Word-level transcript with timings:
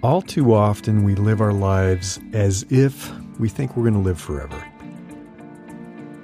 All 0.00 0.22
too 0.22 0.54
often, 0.54 1.02
we 1.02 1.16
live 1.16 1.40
our 1.40 1.52
lives 1.52 2.20
as 2.32 2.64
if 2.70 3.12
we 3.40 3.48
think 3.48 3.76
we're 3.76 3.82
going 3.82 3.94
to 3.94 4.00
live 4.00 4.20
forever. 4.20 4.64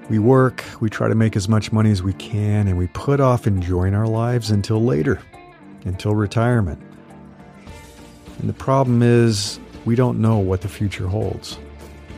We 0.08 0.20
work, 0.20 0.62
we 0.80 0.88
try 0.88 1.08
to 1.08 1.16
make 1.16 1.34
as 1.34 1.48
much 1.48 1.72
money 1.72 1.90
as 1.90 2.00
we 2.00 2.12
can, 2.12 2.68
and 2.68 2.78
we 2.78 2.86
put 2.88 3.18
off 3.18 3.48
enjoying 3.48 3.94
our 3.94 4.06
lives 4.06 4.52
until 4.52 4.80
later, 4.80 5.20
until 5.84 6.14
retirement. 6.14 6.80
And 8.38 8.48
the 8.48 8.54
problem 8.54 9.02
is, 9.02 9.58
we 9.84 9.96
don't 9.96 10.20
know 10.20 10.38
what 10.38 10.60
the 10.60 10.68
future 10.68 11.08
holds. 11.08 11.58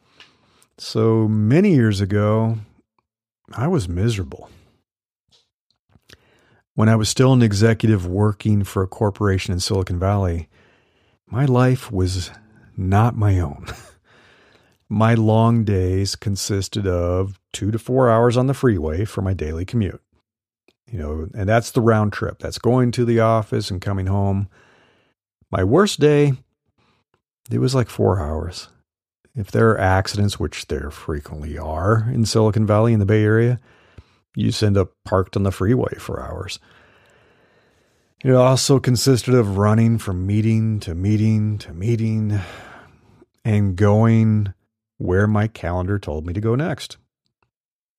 So 0.78 1.28
many 1.28 1.73
years 1.73 2.02
ago, 2.02 2.58
I 3.52 3.68
was 3.68 3.88
miserable. 3.88 4.50
When 6.76 6.90
I 6.90 6.96
was 6.96 7.09
still 7.09 7.34
an 7.34 7.44
executive 7.44 8.08
working 8.08 8.64
for 8.64 8.81
a 8.81 8.88
corporation 8.88 9.54
in 9.54 9.59
Silicon 9.59 10.00
Valley, 10.00 10.50
my 11.28 11.46
life 11.46 11.92
was 11.92 12.31
not 12.76 13.16
my 13.16 13.40
own. 13.40 13.68
my 14.90 15.14
long 15.14 15.64
days 15.64 16.16
consisted 16.16 16.88
of 16.88 17.40
two 17.52 17.70
to 17.70 17.78
four 17.78 18.09
hours 18.09 18.38
on 18.38 18.48
the 18.48 18.54
freeway 18.56 19.06
for 19.06 19.22
my 19.22 19.34
daily 19.34 19.66
commute. 19.66 20.02
You 20.92 21.00
know, 21.00 21.28
and 21.36 21.48
that's 21.48 21.72
the 21.72 21.81
round 21.81 22.14
trip. 22.14 22.40
That's 22.40 22.58
going 22.58 22.92
to 22.92 23.06
the 23.06 23.20
office 23.20 23.70
and 23.70 23.81
coming 23.81 24.08
home. 24.08 24.50
My 25.54 25.64
worst 25.64 26.00
day, 26.00 26.34
it 27.52 27.59
was 27.59 27.76
like 27.76 27.88
four 27.88 28.20
hours. 28.20 28.70
If 29.36 29.52
there 29.52 29.70
are 29.70 29.80
accidents, 29.80 30.40
which 30.40 30.66
there 30.66 30.90
frequently 30.90 31.59
are 31.59 32.09
in 32.12 32.26
Silicon 32.26 32.66
Valley 32.66 32.92
in 32.92 33.00
the 33.00 33.06
Bay 33.06 33.23
Area, 33.23 33.59
you 34.36 34.52
end 34.64 34.78
up 34.78 34.94
parked 35.06 35.38
on 35.38 35.44
the 35.44 35.52
freeway 35.52 35.94
for 36.00 36.20
hours. 36.20 36.58
It 38.24 38.31
also 38.31 38.80
consisted 38.80 39.36
of 39.36 39.59
running 39.59 40.00
from 40.00 40.26
meeting 40.26 40.80
to 40.80 40.96
meeting 40.96 41.59
to 41.59 41.72
meeting 41.72 42.40
and 43.46 43.76
going 43.76 44.56
where 44.98 45.28
my 45.28 45.48
calendar 45.48 46.00
told 46.00 46.26
me 46.26 46.34
to 46.34 46.42
go 46.42 46.56
next. 46.56 46.98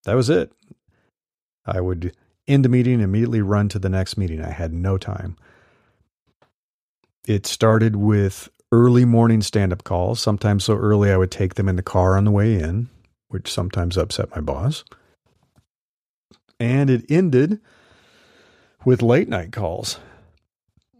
That 0.06 0.14
was 0.14 0.28
it. 0.28 0.50
I 1.64 1.80
would 1.80 2.16
end 2.48 2.66
a 2.66 2.68
meeting, 2.68 2.94
and 2.94 3.04
immediately 3.04 3.42
run 3.42 3.68
to 3.68 3.78
the 3.78 3.88
next 3.88 4.16
meeting. 4.16 4.42
I 4.42 4.50
had 4.50 4.72
no 4.72 4.98
time. 4.98 5.36
It 7.26 7.46
started 7.46 7.96
with 7.96 8.50
early 8.70 9.04
morning 9.04 9.40
stand 9.40 9.72
up 9.72 9.84
calls, 9.84 10.20
sometimes 10.20 10.64
so 10.64 10.76
early 10.76 11.10
I 11.10 11.16
would 11.16 11.30
take 11.30 11.54
them 11.54 11.68
in 11.68 11.76
the 11.76 11.82
car 11.82 12.16
on 12.16 12.24
the 12.24 12.30
way 12.30 12.54
in, 12.54 12.88
which 13.28 13.50
sometimes 13.50 13.96
upset 13.96 14.34
my 14.34 14.40
boss. 14.40 14.84
And 16.60 16.90
it 16.90 17.04
ended 17.08 17.60
with 18.84 19.00
late 19.00 19.28
night 19.28 19.52
calls 19.52 19.98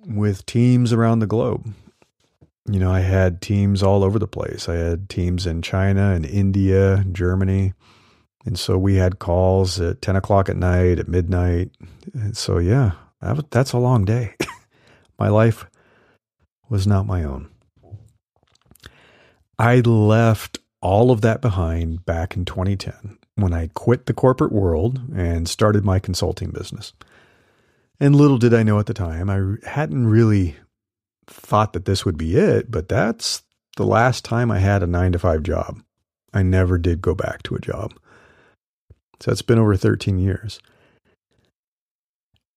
with 0.07 0.47
teams 0.47 0.93
around 0.93 1.19
the 1.19 1.27
globe. 1.27 1.73
You 2.67 2.81
know, 2.81 2.91
I 2.91 3.01
had 3.01 3.43
teams 3.43 3.83
all 3.83 4.03
over 4.03 4.19
the 4.19 4.27
place. 4.27 4.69
I 4.69 4.77
had 4.77 5.11
teams 5.11 5.47
in 5.47 5.61
China 5.61 6.13
and 6.13 6.25
India, 6.25 7.05
Germany. 7.13 7.75
And 8.47 8.59
so 8.59 8.79
we 8.79 8.97
had 8.97 9.19
calls 9.19 9.81
at 9.81 10.01
10 10.01 10.17
o'clock 10.17 10.49
at 10.49 10.57
night, 10.57 10.99
at 10.99 11.09
midnight. 11.09 11.71
And 12.15 12.37
so, 12.37 12.59
yeah, 12.59 12.93
that's 13.51 13.73
a 13.73 13.79
long 13.79 14.05
day. 14.07 14.35
my 15.19 15.29
life 15.29 15.67
was 16.69 16.87
not 16.87 17.07
my 17.07 17.25
own. 17.25 17.49
I 19.59 19.81
left 19.81 20.59
all 20.81 21.11
of 21.11 21.21
that 21.23 21.41
behind 21.41 22.05
back 22.05 22.37
in 22.37 22.45
2010 22.45 23.19
when 23.37 23.53
I 23.53 23.71
quit 23.75 24.07
the 24.07 24.13
corporate 24.13 24.53
world 24.53 25.01
and 25.15 25.49
started 25.49 25.85
my 25.85 25.99
consulting 25.99 26.51
business. 26.51 26.93
And 28.01 28.17
little 28.17 28.39
did 28.39 28.53
I 28.53 28.63
know 28.63 28.79
at 28.79 28.87
the 28.87 28.95
time, 28.95 29.31
I 29.31 29.69
hadn't 29.69 30.07
really 30.07 30.57
thought 31.27 31.73
that 31.73 31.85
this 31.85 32.05
would 32.05 32.19
be 32.19 32.37
it, 32.37 32.71
but 32.71 32.89
that's 32.89 33.43
the 33.77 33.87
last 33.87 34.25
time 34.25 34.51
I 34.51 34.59
had 34.59 34.83
a 34.83 34.87
nine 34.87 35.13
to 35.13 35.19
five 35.19 35.43
job. 35.43 35.81
I 36.33 36.43
never 36.43 36.79
did 36.79 37.01
go 37.01 37.15
back 37.15 37.43
to 37.45 37.55
a 37.55 37.61
job. 37.61 37.95
So 39.21 39.31
it's 39.31 39.43
been 39.43 39.59
over 39.59 39.77
13 39.77 40.19
years. 40.19 40.61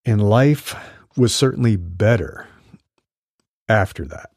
And 0.06 0.28
life 0.28 0.76
was 1.16 1.34
certainly 1.34 1.76
better 1.76 2.48
after 3.70 4.06
that. 4.06 4.32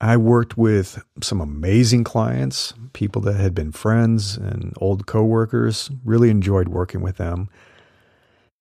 I 0.00 0.16
worked 0.16 0.58
with 0.58 1.02
some 1.22 1.40
amazing 1.40 2.04
clients, 2.04 2.74
people 2.92 3.22
that 3.22 3.36
had 3.36 3.54
been 3.54 3.72
friends 3.72 4.36
and 4.36 4.74
old 4.78 5.06
coworkers, 5.06 5.90
really 6.04 6.30
enjoyed 6.30 6.68
working 6.68 7.00
with 7.00 7.16
them. 7.16 7.48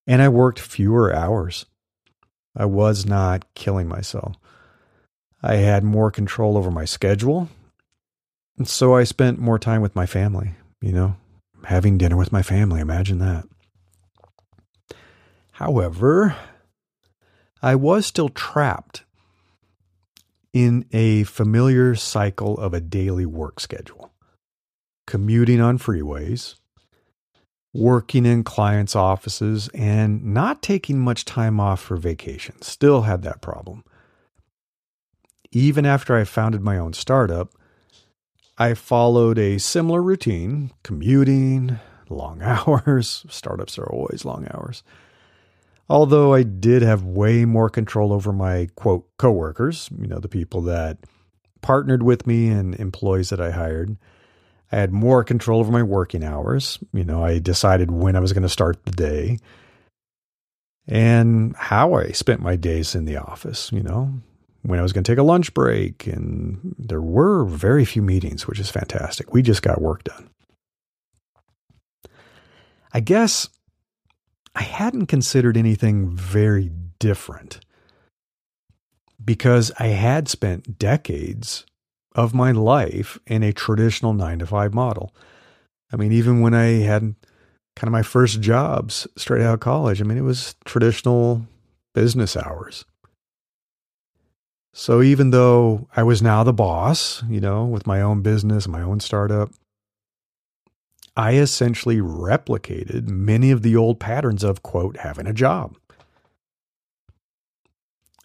And 0.07 0.21
I 0.21 0.29
worked 0.29 0.59
fewer 0.59 1.13
hours. 1.13 1.65
I 2.55 2.65
was 2.65 3.05
not 3.05 3.53
killing 3.55 3.87
myself. 3.87 4.35
I 5.41 5.55
had 5.55 5.83
more 5.83 6.11
control 6.11 6.55
over 6.57 6.71
my 6.71 6.85
schedule. 6.85 7.49
And 8.57 8.67
so 8.67 8.95
I 8.95 9.03
spent 9.03 9.39
more 9.39 9.59
time 9.59 9.81
with 9.81 9.95
my 9.95 10.05
family, 10.05 10.51
you 10.81 10.91
know, 10.91 11.15
having 11.65 11.97
dinner 11.97 12.15
with 12.15 12.31
my 12.31 12.41
family. 12.41 12.79
Imagine 12.79 13.19
that. 13.19 13.45
However, 15.53 16.35
I 17.61 17.75
was 17.75 18.05
still 18.05 18.29
trapped 18.29 19.03
in 20.53 20.85
a 20.91 21.23
familiar 21.23 21.95
cycle 21.95 22.57
of 22.59 22.73
a 22.73 22.79
daily 22.79 23.25
work 23.25 23.59
schedule 23.59 24.13
commuting 25.05 25.59
on 25.59 25.77
freeways, 25.77 26.55
working 27.73 28.25
in 28.25 28.43
clients' 28.43 28.95
offices, 28.95 29.67
and 29.73 30.23
not 30.23 30.61
taking 30.61 30.99
much 30.99 31.25
time 31.25 31.59
off 31.59 31.81
for 31.81 31.97
vacation. 31.97 32.61
Still 32.61 33.01
had 33.01 33.21
that 33.23 33.41
problem. 33.41 33.83
Even 35.51 35.85
after 35.85 36.15
I 36.15 36.23
founded 36.23 36.61
my 36.61 36.77
own 36.77 36.93
startup, 36.93 37.51
I 38.57 38.75
followed 38.75 39.37
a 39.37 39.57
similar 39.57 40.01
routine 40.01 40.71
commuting, 40.83 41.79
long 42.09 42.41
hours. 42.43 43.25
Startups 43.29 43.77
are 43.77 43.89
always 43.89 44.25
long 44.25 44.47
hours. 44.51 44.83
Although 45.89 46.33
I 46.33 46.43
did 46.43 46.81
have 46.81 47.03
way 47.03 47.45
more 47.45 47.69
control 47.69 48.13
over 48.13 48.31
my 48.31 48.69
quote 48.75 49.05
coworkers, 49.17 49.89
you 49.99 50.07
know, 50.07 50.19
the 50.19 50.29
people 50.29 50.61
that 50.61 50.97
partnered 51.61 52.03
with 52.03 52.27
me 52.27 52.49
and 52.49 52.75
employees 52.75 53.29
that 53.29 53.41
I 53.41 53.51
hired. 53.51 53.97
I 54.71 54.77
had 54.77 54.91
more 54.91 55.23
control 55.23 55.59
over 55.59 55.71
my 55.71 55.83
working 55.83 56.23
hours. 56.23 56.79
You 56.93 57.03
know, 57.03 57.23
I 57.23 57.39
decided 57.39 57.91
when 57.91 58.15
I 58.15 58.19
was 58.19 58.33
going 58.33 58.43
to 58.43 58.49
start 58.49 58.85
the 58.85 58.91
day 58.91 59.37
and 60.87 61.55
how 61.55 61.93
I 61.93 62.11
spent 62.11 62.41
my 62.41 62.55
days 62.55 62.95
in 62.95 63.05
the 63.05 63.17
office, 63.17 63.71
you 63.71 63.81
know, 63.81 64.13
when 64.63 64.79
I 64.79 64.81
was 64.81 64.93
going 64.93 65.03
to 65.03 65.11
take 65.11 65.19
a 65.19 65.23
lunch 65.23 65.53
break. 65.53 66.07
And 66.07 66.75
there 66.77 67.01
were 67.01 67.45
very 67.45 67.85
few 67.85 68.01
meetings, 68.01 68.47
which 68.47 68.59
is 68.59 68.69
fantastic. 68.69 69.33
We 69.33 69.41
just 69.41 69.61
got 69.61 69.81
work 69.81 70.03
done. 70.03 70.29
I 72.93 72.99
guess 72.99 73.49
I 74.55 74.63
hadn't 74.63 75.07
considered 75.07 75.57
anything 75.57 76.09
very 76.09 76.71
different 76.99 77.59
because 79.23 79.71
I 79.79 79.87
had 79.87 80.27
spent 80.27 80.77
decades 80.77 81.65
of 82.15 82.33
my 82.33 82.51
life 82.51 83.17
in 83.25 83.43
a 83.43 83.53
traditional 83.53 84.13
nine 84.13 84.39
to 84.39 84.45
five 84.45 84.73
model. 84.73 85.13
I 85.91 85.95
mean, 85.95 86.11
even 86.11 86.41
when 86.41 86.53
I 86.53 86.81
had 86.81 87.15
kind 87.75 87.87
of 87.87 87.91
my 87.91 88.03
first 88.03 88.41
jobs 88.41 89.07
straight 89.15 89.43
out 89.43 89.55
of 89.55 89.59
college, 89.59 90.01
I 90.01 90.03
mean, 90.05 90.17
it 90.17 90.21
was 90.21 90.55
traditional 90.65 91.47
business 91.93 92.37
hours. 92.37 92.85
So 94.73 95.01
even 95.01 95.29
though 95.29 95.87
I 95.95 96.01
was 96.03 96.21
now 96.21 96.43
the 96.43 96.53
boss, 96.53 97.23
you 97.29 97.39
know, 97.39 97.65
with 97.65 97.85
my 97.85 98.01
own 98.01 98.21
business, 98.21 98.67
my 98.67 98.81
own 98.81 98.99
startup, 98.99 99.51
I 101.15 101.33
essentially 101.33 101.97
replicated 101.97 103.07
many 103.07 103.51
of 103.51 103.61
the 103.61 103.75
old 103.75 103.99
patterns 103.99 104.43
of, 104.43 104.63
quote, 104.63 104.97
having 104.97 105.27
a 105.27 105.33
job. 105.33 105.77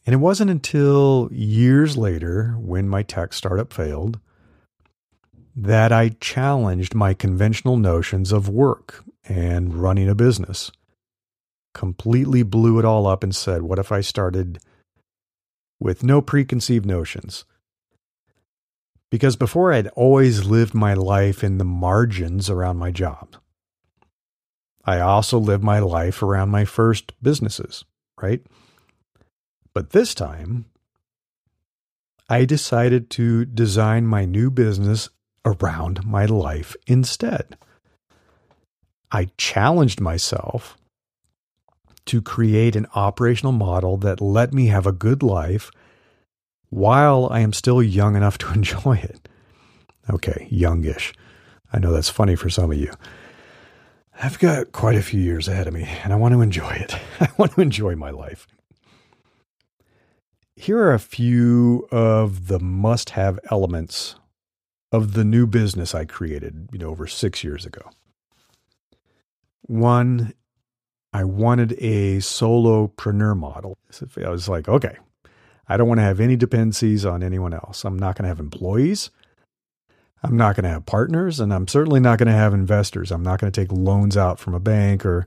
And 0.07 0.15
it 0.15 0.19
wasn't 0.19 0.51
until 0.51 1.29
years 1.31 1.99
later, 1.99 2.55
when 2.59 2.89
my 2.89 3.03
tech 3.03 3.35
startup 3.35 3.75
failed, 3.75 4.19
that 5.55 5.93
I 5.93 6.11
challenged 6.21 6.95
my 6.95 7.13
conventional 7.13 7.77
notions 7.77 8.33
of 8.33 8.49
work 8.49 9.05
and 9.29 9.75
running 9.75 10.09
a 10.09 10.15
business. 10.15 10.71
Completely 11.75 12.43
blew 12.43 12.79
it 12.79 12.87
all 12.87 13.07
up 13.07 13.23
and 13.23 13.37
said, 13.37 13.63
What 13.63 13.79
if 13.79 13.93
I 13.93 14.01
started 14.01 14.61
with 15.79 16.03
no 16.03 16.23
preconceived 16.23 16.87
notions? 16.87 17.45
Because 19.11 19.37
before 19.37 19.73
I'd 19.73 19.89
always 19.89 20.45
lived 20.45 20.75
my 20.75 20.95
life 20.95 21.43
in 21.43 21.59
the 21.59 21.65
margins 21.65 22.51
around 22.51 22.77
my 22.77 22.91
job. 22.91 23.37
I 24.85 25.01
also 25.01 25.39
lived 25.39 25.65
my 25.65 25.79
life 25.79 26.23
around 26.23 26.51
my 26.51 26.65
first 26.65 27.13
businesses, 27.23 27.85
right? 28.21 28.41
But 29.75 29.91
this 29.91 30.15
time, 30.15 30.67
I 32.29 32.45
decided 32.45 33.09
to 33.11 33.45
design 33.45 34.07
my 34.07 34.25
new 34.25 34.51
business 34.51 35.09
around 35.45 36.05
my 36.05 36.27
life 36.27 36.77
instead. 36.87 37.57
I 39.11 39.29
challenged 39.39 40.01
myself 40.01 40.77
to 42.07 42.21
create 42.21 42.77
an 42.77 42.87
operational 42.95 43.53
model 43.53 43.97
that 43.99 44.21
let 44.21 44.53
me 44.53 44.67
have 44.67 44.87
a 44.87 44.93
good 44.93 45.23
life 45.23 45.71
while 46.71 47.29
I 47.31 47.41
am 47.41 47.53
still 47.53 47.83
young 47.83 48.17
enough 48.17 48.39
to 48.39 48.53
enjoy 48.53 48.97
it. 48.97 49.29
Okay, 50.11 50.47
youngish. 50.51 51.13
I 51.73 51.79
know 51.79 51.93
that's 51.93 52.09
funny 52.09 52.35
for 52.35 52.49
some 52.49 52.71
of 52.71 52.79
you. 52.79 52.93
I've 54.21 54.39
got 54.39 54.73
quite 54.73 54.97
a 54.97 55.03
few 55.03 55.21
years 55.21 55.47
ahead 55.47 55.69
of 55.69 55.75
me 55.75 55.89
and 56.03 56.13
I 56.13 56.17
want 56.17 56.35
to 56.35 56.41
enjoy 56.41 56.71
it. 56.71 56.95
I 57.21 57.29
want 57.37 57.53
to 57.53 57.61
enjoy 57.61 57.95
my 57.95 58.11
life. 58.11 58.47
Here 60.57 60.79
are 60.79 60.93
a 60.93 60.99
few 60.99 61.87
of 61.93 62.49
the 62.49 62.59
must 62.59 63.11
have 63.11 63.39
elements 63.51 64.17
of 64.91 65.13
the 65.13 65.25
new 65.25 65.47
business 65.47 65.95
I 65.95 66.05
created, 66.05 66.69
you 66.73 66.79
know, 66.79 66.89
over 66.89 67.07
six 67.07 67.45
years 67.45 67.65
ago. 67.65 67.83
One, 69.63 70.33
I 71.13 71.25
wanted 71.25 71.73
a 71.79 72.19
solopreneur 72.19 73.37
model. 73.37 73.79
I 74.17 74.29
was 74.31 74.49
like, 74.49 74.69
okay, 74.69 74.97
I 75.69 75.77
don't 75.77 75.89
want 75.89 75.99
to 75.99 76.05
have 76.05 76.21
any 76.21 76.37
dependencies 76.37 77.05
on 77.05 77.23
anyone 77.23 77.53
else. 77.53 77.85
I'm 77.85 77.99
not 77.99 78.17
going 78.17 78.25
to 78.25 78.29
have 78.29 78.41
employees. 78.41 79.11
I'm 80.23 80.37
not 80.37 80.57
going 80.57 80.65
to 80.65 80.71
have 80.71 80.87
partners, 80.87 81.39
and 81.39 81.53
I'm 81.53 81.69
certainly 81.69 82.01
not 82.01 82.19
going 82.19 82.27
to 82.27 82.33
have 82.33 82.55
investors. 82.55 83.13
I'm 83.13 83.23
not 83.23 83.41
going 83.41 83.53
to 83.53 83.61
take 83.61 83.71
loans 83.71 84.17
out 84.17 84.41
from 84.41 84.55
a 84.55 84.61
bank 84.61 85.07
or 85.07 85.27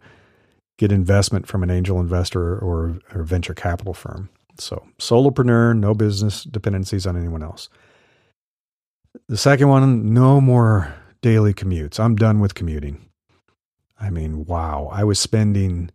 get 0.78 0.92
investment 0.92 1.48
from 1.48 1.64
an 1.64 1.70
angel 1.70 2.00
investor 2.00 2.58
or, 2.58 3.00
or 3.14 3.24
venture 3.24 3.54
capital 3.54 3.94
firm. 3.94 4.30
So, 4.58 4.86
solopreneur, 5.00 5.78
no 5.78 5.94
business 5.94 6.44
dependencies 6.44 7.06
on 7.06 7.16
anyone 7.16 7.44
else. 7.44 7.70
The 9.28 9.38
second 9.38 9.70
one, 9.70 10.14
no 10.14 10.42
more 10.42 10.94
daily 11.22 11.54
commutes. 11.54 12.00
I'm 12.00 12.16
done 12.16 12.40
with 12.40 12.56
commuting. 12.56 13.06
I 14.00 14.10
mean, 14.10 14.46
wow. 14.46 14.90
I 14.92 15.04
was 15.04 15.20
spending 15.20 15.92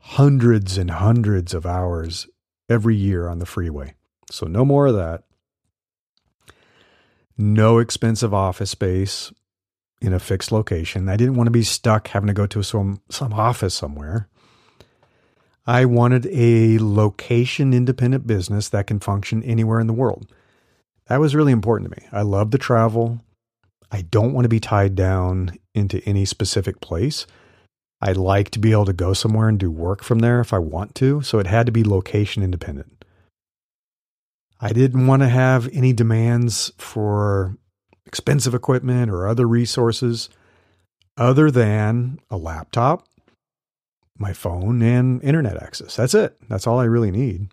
hundreds 0.00 0.78
and 0.78 0.90
hundreds 0.90 1.52
of 1.52 1.66
hours 1.66 2.28
every 2.68 2.96
year 2.96 3.28
on 3.28 3.38
the 3.38 3.46
freeway. 3.46 3.94
So 4.30 4.46
no 4.46 4.64
more 4.64 4.86
of 4.86 4.94
that. 4.94 5.24
No 7.36 7.78
expensive 7.78 8.34
office 8.34 8.70
space 8.70 9.32
in 10.00 10.12
a 10.12 10.18
fixed 10.18 10.52
location. 10.52 11.08
I 11.08 11.16
didn't 11.16 11.34
want 11.34 11.46
to 11.46 11.52
be 11.52 11.62
stuck 11.62 12.08
having 12.08 12.26
to 12.28 12.32
go 12.32 12.46
to 12.46 12.62
some 12.62 13.00
some 13.10 13.32
office 13.32 13.74
somewhere. 13.74 14.28
I 15.66 15.84
wanted 15.84 16.26
a 16.32 16.78
location 16.78 17.74
independent 17.74 18.26
business 18.26 18.68
that 18.70 18.86
can 18.86 19.00
function 19.00 19.42
anywhere 19.42 19.80
in 19.80 19.86
the 19.86 19.92
world. 19.92 20.32
That 21.08 21.20
was 21.20 21.34
really 21.34 21.52
important 21.52 21.90
to 21.90 22.00
me. 22.00 22.08
I 22.10 22.22
love 22.22 22.50
to 22.50 22.58
travel. 22.58 23.20
I 23.90 24.02
don't 24.02 24.32
want 24.32 24.44
to 24.44 24.50
be 24.50 24.60
tied 24.60 24.94
down 24.94 25.58
into 25.74 26.02
any 26.04 26.24
specific 26.24 26.80
place. 26.80 27.26
I 28.00 28.12
like 28.12 28.50
to 28.50 28.58
be 28.58 28.72
able 28.72 28.84
to 28.86 28.92
go 28.92 29.12
somewhere 29.12 29.48
and 29.48 29.58
do 29.58 29.70
work 29.70 30.04
from 30.04 30.20
there 30.20 30.40
if 30.40 30.52
I 30.52 30.58
want 30.58 30.94
to. 30.96 31.22
So 31.22 31.38
it 31.38 31.46
had 31.46 31.66
to 31.66 31.72
be 31.72 31.82
location 31.82 32.42
independent. 32.42 33.04
I 34.60 34.72
didn't 34.72 35.06
want 35.06 35.22
to 35.22 35.28
have 35.28 35.68
any 35.72 35.92
demands 35.92 36.72
for 36.78 37.56
expensive 38.06 38.54
equipment 38.54 39.10
or 39.10 39.26
other 39.26 39.46
resources 39.46 40.28
other 41.16 41.50
than 41.50 42.18
a 42.30 42.36
laptop, 42.36 43.06
my 44.16 44.32
phone, 44.32 44.82
and 44.82 45.22
internet 45.22 45.62
access. 45.62 45.96
That's 45.96 46.14
it. 46.14 46.36
That's 46.48 46.66
all 46.66 46.78
I 46.78 46.84
really 46.84 47.10
need. 47.10 47.48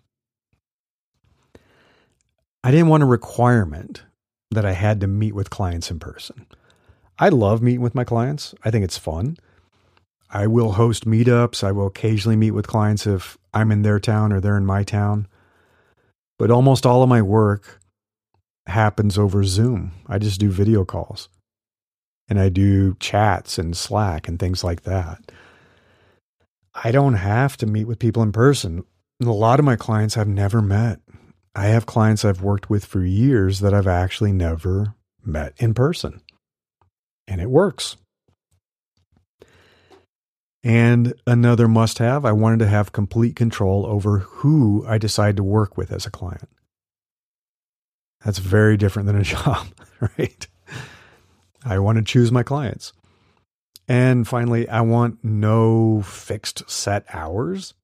I 2.64 2.70
didn't 2.70 2.88
want 2.88 3.02
a 3.02 3.06
requirement 3.06 4.02
that 4.50 4.64
I 4.64 4.72
had 4.72 5.00
to 5.00 5.06
meet 5.06 5.34
with 5.34 5.50
clients 5.50 5.90
in 5.90 6.00
person. 6.00 6.46
I 7.18 7.28
love 7.28 7.62
meeting 7.62 7.82
with 7.82 7.94
my 7.94 8.04
clients. 8.04 8.54
I 8.64 8.70
think 8.70 8.84
it's 8.84 8.98
fun. 8.98 9.36
I 10.30 10.46
will 10.46 10.72
host 10.72 11.06
meetups. 11.06 11.62
I 11.62 11.72
will 11.72 11.86
occasionally 11.86 12.36
meet 12.36 12.50
with 12.52 12.66
clients 12.66 13.06
if 13.06 13.38
I'm 13.54 13.70
in 13.70 13.82
their 13.82 14.00
town 14.00 14.32
or 14.32 14.40
they're 14.40 14.56
in 14.56 14.66
my 14.66 14.82
town. 14.82 15.28
But 16.38 16.50
almost 16.50 16.84
all 16.84 17.02
of 17.02 17.08
my 17.08 17.22
work 17.22 17.80
happens 18.66 19.16
over 19.16 19.44
Zoom. 19.44 19.92
I 20.06 20.18
just 20.18 20.40
do 20.40 20.50
video 20.50 20.84
calls 20.84 21.28
and 22.28 22.38
I 22.40 22.48
do 22.48 22.94
chats 22.98 23.58
and 23.58 23.76
Slack 23.76 24.28
and 24.28 24.38
things 24.38 24.64
like 24.64 24.82
that. 24.82 25.32
I 26.74 26.90
don't 26.90 27.14
have 27.14 27.56
to 27.58 27.66
meet 27.66 27.86
with 27.86 27.98
people 27.98 28.22
in 28.22 28.32
person. 28.32 28.84
a 29.22 29.30
lot 29.30 29.58
of 29.58 29.64
my 29.64 29.76
clients 29.76 30.16
I've 30.16 30.28
never 30.28 30.60
met. 30.60 31.00
I 31.54 31.66
have 31.66 31.86
clients 31.86 32.24
I've 32.24 32.42
worked 32.42 32.68
with 32.68 32.84
for 32.84 33.02
years 33.02 33.60
that 33.60 33.72
I've 33.72 33.86
actually 33.86 34.32
never 34.32 34.94
met 35.24 35.54
in 35.56 35.72
person. 35.72 36.20
And 37.26 37.40
it 37.40 37.48
works. 37.48 37.96
And 40.64 41.14
another 41.26 41.68
must 41.68 41.98
have, 41.98 42.24
I 42.24 42.32
wanted 42.32 42.58
to 42.60 42.66
have 42.66 42.92
complete 42.92 43.36
control 43.36 43.86
over 43.86 44.18
who 44.18 44.84
I 44.86 44.98
decide 44.98 45.36
to 45.36 45.44
work 45.44 45.76
with 45.76 45.92
as 45.92 46.06
a 46.06 46.10
client. 46.10 46.48
That's 48.24 48.38
very 48.38 48.76
different 48.76 49.06
than 49.06 49.16
a 49.16 49.22
job, 49.24 49.68
right? 50.00 50.46
I 51.64 51.78
want 51.78 51.98
to 51.98 52.04
choose 52.04 52.32
my 52.32 52.42
clients. 52.42 52.92
And 53.88 54.26
finally, 54.26 54.68
I 54.68 54.80
want 54.80 55.22
no 55.22 56.02
fixed 56.02 56.68
set 56.68 57.04
hours 57.12 57.74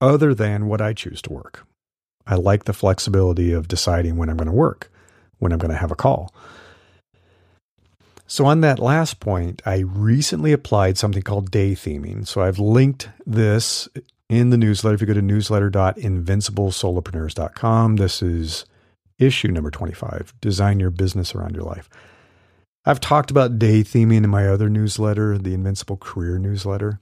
other 0.00 0.34
than 0.34 0.66
what 0.66 0.80
I 0.80 0.92
choose 0.92 1.22
to 1.22 1.32
work. 1.32 1.64
I 2.26 2.34
like 2.34 2.64
the 2.64 2.72
flexibility 2.72 3.52
of 3.52 3.68
deciding 3.68 4.16
when 4.16 4.28
I'm 4.28 4.36
going 4.36 4.48
to 4.48 4.52
work, 4.52 4.90
when 5.38 5.52
I'm 5.52 5.58
going 5.58 5.70
to 5.70 5.76
have 5.76 5.90
a 5.90 5.96
call. 5.96 6.34
So, 8.32 8.46
on 8.46 8.62
that 8.62 8.78
last 8.78 9.20
point, 9.20 9.60
I 9.66 9.80
recently 9.80 10.52
applied 10.52 10.96
something 10.96 11.22
called 11.22 11.50
day 11.50 11.72
theming. 11.72 12.26
So, 12.26 12.40
I've 12.40 12.58
linked 12.58 13.10
this 13.26 13.90
in 14.30 14.48
the 14.48 14.56
newsletter. 14.56 14.94
If 14.94 15.02
you 15.02 15.06
go 15.06 15.12
to 15.12 15.20
newsletter.invinciblesolopreneurs.com, 15.20 17.96
this 17.96 18.22
is 18.22 18.64
issue 19.18 19.48
number 19.48 19.70
25 19.70 20.32
Design 20.40 20.80
Your 20.80 20.88
Business 20.88 21.34
Around 21.34 21.56
Your 21.56 21.64
Life. 21.64 21.90
I've 22.86 23.00
talked 23.00 23.30
about 23.30 23.58
day 23.58 23.82
theming 23.82 24.24
in 24.24 24.30
my 24.30 24.48
other 24.48 24.70
newsletter, 24.70 25.36
the 25.36 25.52
Invincible 25.52 25.98
Career 25.98 26.38
newsletter. 26.38 27.00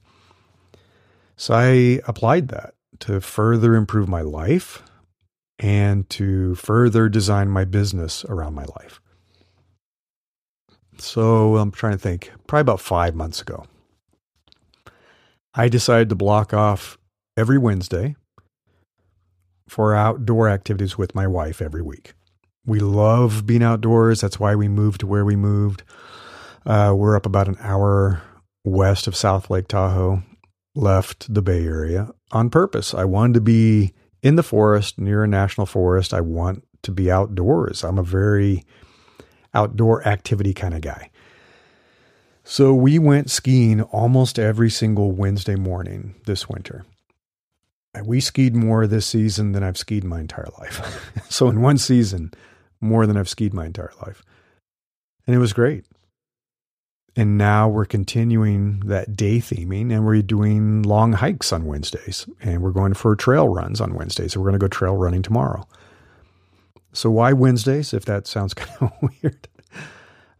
So, 1.37 1.53
I 1.53 2.01
applied 2.09 2.49
that 2.49 2.73
to 2.99 3.21
further 3.21 3.75
improve 3.75 4.09
my 4.09 4.19
life 4.19 4.83
and 5.57 6.09
to 6.09 6.55
further 6.55 7.07
design 7.07 7.47
my 7.47 7.63
business 7.63 8.25
around 8.25 8.53
my 8.53 8.65
life. 8.75 8.99
So 11.01 11.57
I'm 11.57 11.71
trying 11.71 11.93
to 11.93 11.99
think, 11.99 12.31
probably 12.47 12.61
about 12.61 12.79
five 12.79 13.15
months 13.15 13.41
ago, 13.41 13.65
I 15.53 15.67
decided 15.67 16.09
to 16.09 16.15
block 16.15 16.53
off 16.53 16.97
every 17.35 17.57
Wednesday 17.57 18.15
for 19.67 19.95
outdoor 19.95 20.49
activities 20.49 20.97
with 20.97 21.15
my 21.15 21.27
wife 21.27 21.61
every 21.61 21.81
week. 21.81 22.13
We 22.65 22.79
love 22.79 23.45
being 23.45 23.63
outdoors. 23.63 24.21
That's 24.21 24.39
why 24.39 24.55
we 24.55 24.67
moved 24.67 24.99
to 24.99 25.07
where 25.07 25.25
we 25.25 25.35
moved. 25.35 25.83
Uh, 26.65 26.93
we're 26.95 27.15
up 27.15 27.25
about 27.25 27.47
an 27.47 27.57
hour 27.59 28.21
west 28.63 29.07
of 29.07 29.15
South 29.15 29.49
Lake 29.49 29.67
Tahoe, 29.67 30.21
left 30.75 31.33
the 31.33 31.41
Bay 31.41 31.65
Area 31.65 32.11
on 32.31 32.49
purpose. 32.49 32.93
I 32.93 33.05
wanted 33.05 33.33
to 33.33 33.41
be 33.41 33.93
in 34.21 34.35
the 34.35 34.43
forest 34.43 34.99
near 34.99 35.23
a 35.23 35.27
national 35.27 35.65
forest. 35.65 36.13
I 36.13 36.21
want 36.21 36.63
to 36.83 36.91
be 36.91 37.09
outdoors. 37.09 37.83
I'm 37.83 37.97
a 37.97 38.03
very 38.03 38.63
outdoor 39.53 40.07
activity 40.07 40.53
kind 40.53 40.73
of 40.73 40.81
guy. 40.81 41.09
So 42.43 42.73
we 42.73 42.99
went 42.99 43.29
skiing 43.29 43.81
almost 43.81 44.39
every 44.39 44.69
single 44.69 45.11
Wednesday 45.11 45.55
morning 45.55 46.15
this 46.25 46.49
winter. 46.49 46.85
We 48.03 48.19
skied 48.19 48.55
more 48.55 48.87
this 48.87 49.05
season 49.05 49.51
than 49.51 49.63
I've 49.63 49.77
skied 49.77 50.03
my 50.03 50.19
entire 50.19 50.47
life. 50.59 51.11
so 51.29 51.49
in 51.49 51.61
one 51.61 51.77
season, 51.77 52.31
more 52.79 53.05
than 53.05 53.17
I've 53.17 53.29
skied 53.29 53.53
my 53.53 53.65
entire 53.65 53.91
life. 54.05 54.23
And 55.27 55.35
it 55.35 55.39
was 55.39 55.53
great. 55.53 55.85
And 57.15 57.37
now 57.37 57.67
we're 57.67 57.85
continuing 57.85 58.79
that 58.81 59.17
day 59.17 59.37
theming 59.37 59.91
and 59.91 60.05
we're 60.05 60.21
doing 60.21 60.81
long 60.83 61.13
hikes 61.13 61.51
on 61.51 61.65
Wednesdays 61.65 62.25
and 62.41 62.61
we're 62.61 62.71
going 62.71 62.93
for 62.93 63.15
trail 63.15 63.49
runs 63.49 63.81
on 63.81 63.93
Wednesdays. 63.93 64.33
So 64.33 64.39
we're 64.39 64.49
going 64.49 64.59
to 64.59 64.63
go 64.63 64.69
trail 64.69 64.95
running 64.95 65.21
tomorrow. 65.21 65.67
So 66.93 67.09
why 67.09 67.33
Wednesdays 67.33 67.93
if 67.93 68.05
that 68.05 68.27
sounds 68.27 68.53
kind 68.55 68.71
of 68.81 68.91
weird? 69.01 69.47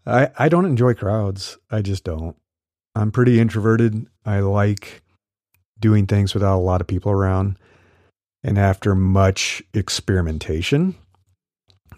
I, 0.05 0.29
I 0.37 0.49
don't 0.49 0.65
enjoy 0.65 0.93
crowds. 0.93 1.57
I 1.69 1.81
just 1.81 2.03
don't. 2.03 2.35
I'm 2.95 3.11
pretty 3.11 3.39
introverted. 3.39 4.07
I 4.25 4.39
like 4.39 5.01
doing 5.79 6.07
things 6.07 6.33
without 6.33 6.57
a 6.57 6.59
lot 6.59 6.81
of 6.81 6.87
people 6.87 7.11
around. 7.11 7.57
And 8.43 8.57
after 8.57 8.95
much 8.95 9.61
experimentation, 9.73 10.95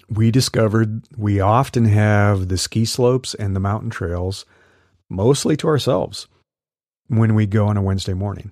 we 0.09 0.31
discovered 0.31 1.03
we 1.17 1.39
often 1.39 1.85
have 1.85 2.49
the 2.49 2.57
ski 2.57 2.85
slopes 2.85 3.33
and 3.33 3.55
the 3.55 3.59
mountain 3.59 3.89
trails 3.89 4.45
mostly 5.09 5.55
to 5.57 5.67
ourselves 5.67 6.27
when 7.07 7.35
we 7.35 7.45
go 7.45 7.67
on 7.67 7.77
a 7.77 7.81
Wednesday 7.81 8.13
morning. 8.13 8.51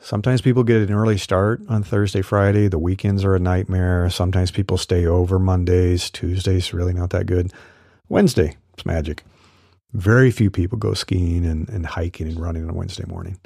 Sometimes 0.00 0.40
people 0.40 0.62
get 0.62 0.88
an 0.88 0.94
early 0.94 1.18
start 1.18 1.60
on 1.68 1.82
Thursday, 1.82 2.22
Friday. 2.22 2.68
The 2.68 2.78
weekends 2.78 3.24
are 3.24 3.34
a 3.34 3.40
nightmare. 3.40 4.08
Sometimes 4.10 4.50
people 4.50 4.78
stay 4.78 5.06
over 5.06 5.38
Mondays. 5.38 6.08
Tuesdays, 6.08 6.72
really 6.72 6.92
not 6.92 7.10
that 7.10 7.26
good. 7.26 7.52
Wednesday, 8.08 8.56
it's 8.74 8.86
magic. 8.86 9.24
Very 9.92 10.30
few 10.30 10.50
people 10.50 10.78
go 10.78 10.94
skiing 10.94 11.44
and, 11.44 11.68
and 11.68 11.84
hiking 11.84 12.28
and 12.28 12.38
running 12.38 12.68
on 12.68 12.74
Wednesday 12.74 13.04
morning. 13.06 13.38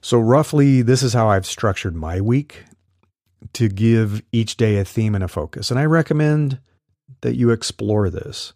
So, 0.00 0.18
roughly, 0.18 0.82
this 0.82 1.02
is 1.02 1.12
how 1.12 1.28
I've 1.28 1.46
structured 1.46 1.94
my 1.94 2.20
week 2.20 2.64
to 3.52 3.68
give 3.68 4.22
each 4.32 4.56
day 4.56 4.78
a 4.78 4.84
theme 4.84 5.14
and 5.14 5.24
a 5.24 5.28
focus. 5.28 5.70
And 5.70 5.78
I 5.78 5.84
recommend 5.84 6.60
that 7.20 7.34
you 7.34 7.50
explore 7.50 8.08
this. 8.08 8.52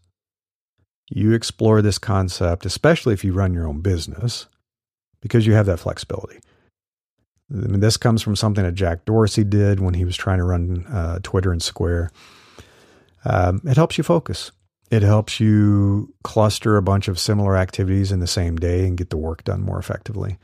You 1.11 1.33
explore 1.33 1.83
this 1.83 1.99
concept, 1.99 2.65
especially 2.65 3.15
if 3.15 3.25
you 3.25 3.33
run 3.33 3.53
your 3.53 3.67
own 3.67 3.81
business, 3.81 4.47
because 5.21 5.47
you 5.47 5.55
have 5.55 5.67
that 5.67 5.81
flexibility. 5.81 6.39
I 7.53 7.67
mean, 7.67 7.81
this 7.81 7.97
comes 7.97 8.23
from 8.23 8.37
something 8.37 8.65
that 8.65 8.75
Jack 8.75 9.05
Dorsey 9.05 9.45
did 9.45 9.81
when 9.81 9.95
he 9.95 10.05
was 10.05 10.17
trying 10.17 10.39
to 10.39 10.45
run 10.45 10.87
uh, 10.87 11.19
Twitter 11.23 11.53
and 11.53 11.63
Square. 11.63 12.11
Um, 13.25 13.61
it 13.65 13.77
helps 13.77 13.99
you 13.99 14.05
focus. 14.05 14.53
It 14.91 15.03
helps 15.03 15.41
you 15.41 16.15
cluster 16.25 16.77
a 16.77 16.83
bunch 16.83 17.09
of 17.09 17.19
similar 17.19 17.57
activities 17.57 18.13
in 18.13 18.21
the 18.21 18.27
same 18.27 18.57
day 18.57 18.87
and 18.87 18.97
get 18.97 19.11
the 19.11 19.17
work 19.17 19.45
done 19.45 19.63
more 19.63 19.79
effectively. 19.79 20.39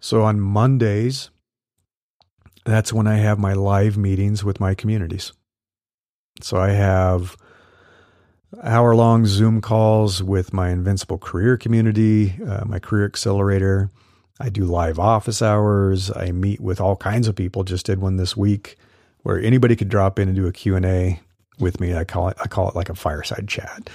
So 0.00 0.22
on 0.22 0.40
Mondays, 0.40 1.30
that's 2.64 2.92
when 2.92 3.06
I 3.06 3.16
have 3.16 3.38
my 3.38 3.54
live 3.54 3.96
meetings 3.96 4.44
with 4.44 4.60
my 4.60 4.74
communities. 4.74 5.32
So 6.42 6.58
I 6.58 6.70
have 6.70 7.36
hour 8.62 8.94
long 8.94 9.26
Zoom 9.26 9.60
calls 9.60 10.22
with 10.22 10.52
my 10.52 10.70
Invincible 10.70 11.18
Career 11.18 11.56
community, 11.56 12.38
uh, 12.46 12.64
my 12.66 12.78
Career 12.78 13.06
Accelerator. 13.06 13.90
I 14.40 14.48
do 14.48 14.64
live 14.64 14.98
office 14.98 15.42
hours. 15.42 16.10
I 16.10 16.30
meet 16.30 16.60
with 16.60 16.80
all 16.80 16.96
kinds 16.96 17.28
of 17.28 17.34
people. 17.34 17.64
Just 17.64 17.86
did 17.86 18.00
one 18.00 18.16
this 18.16 18.36
week 18.36 18.76
where 19.22 19.40
anybody 19.40 19.74
could 19.74 19.88
drop 19.88 20.18
in 20.18 20.28
and 20.28 20.36
do 20.36 20.46
a 20.46 20.52
Q&A 20.52 21.20
with 21.58 21.80
me. 21.80 21.94
I 21.94 22.04
call 22.04 22.28
it 22.28 22.36
I 22.40 22.46
call 22.46 22.68
it 22.68 22.76
like 22.76 22.88
a 22.88 22.94
fireside 22.94 23.48
chat. 23.48 23.90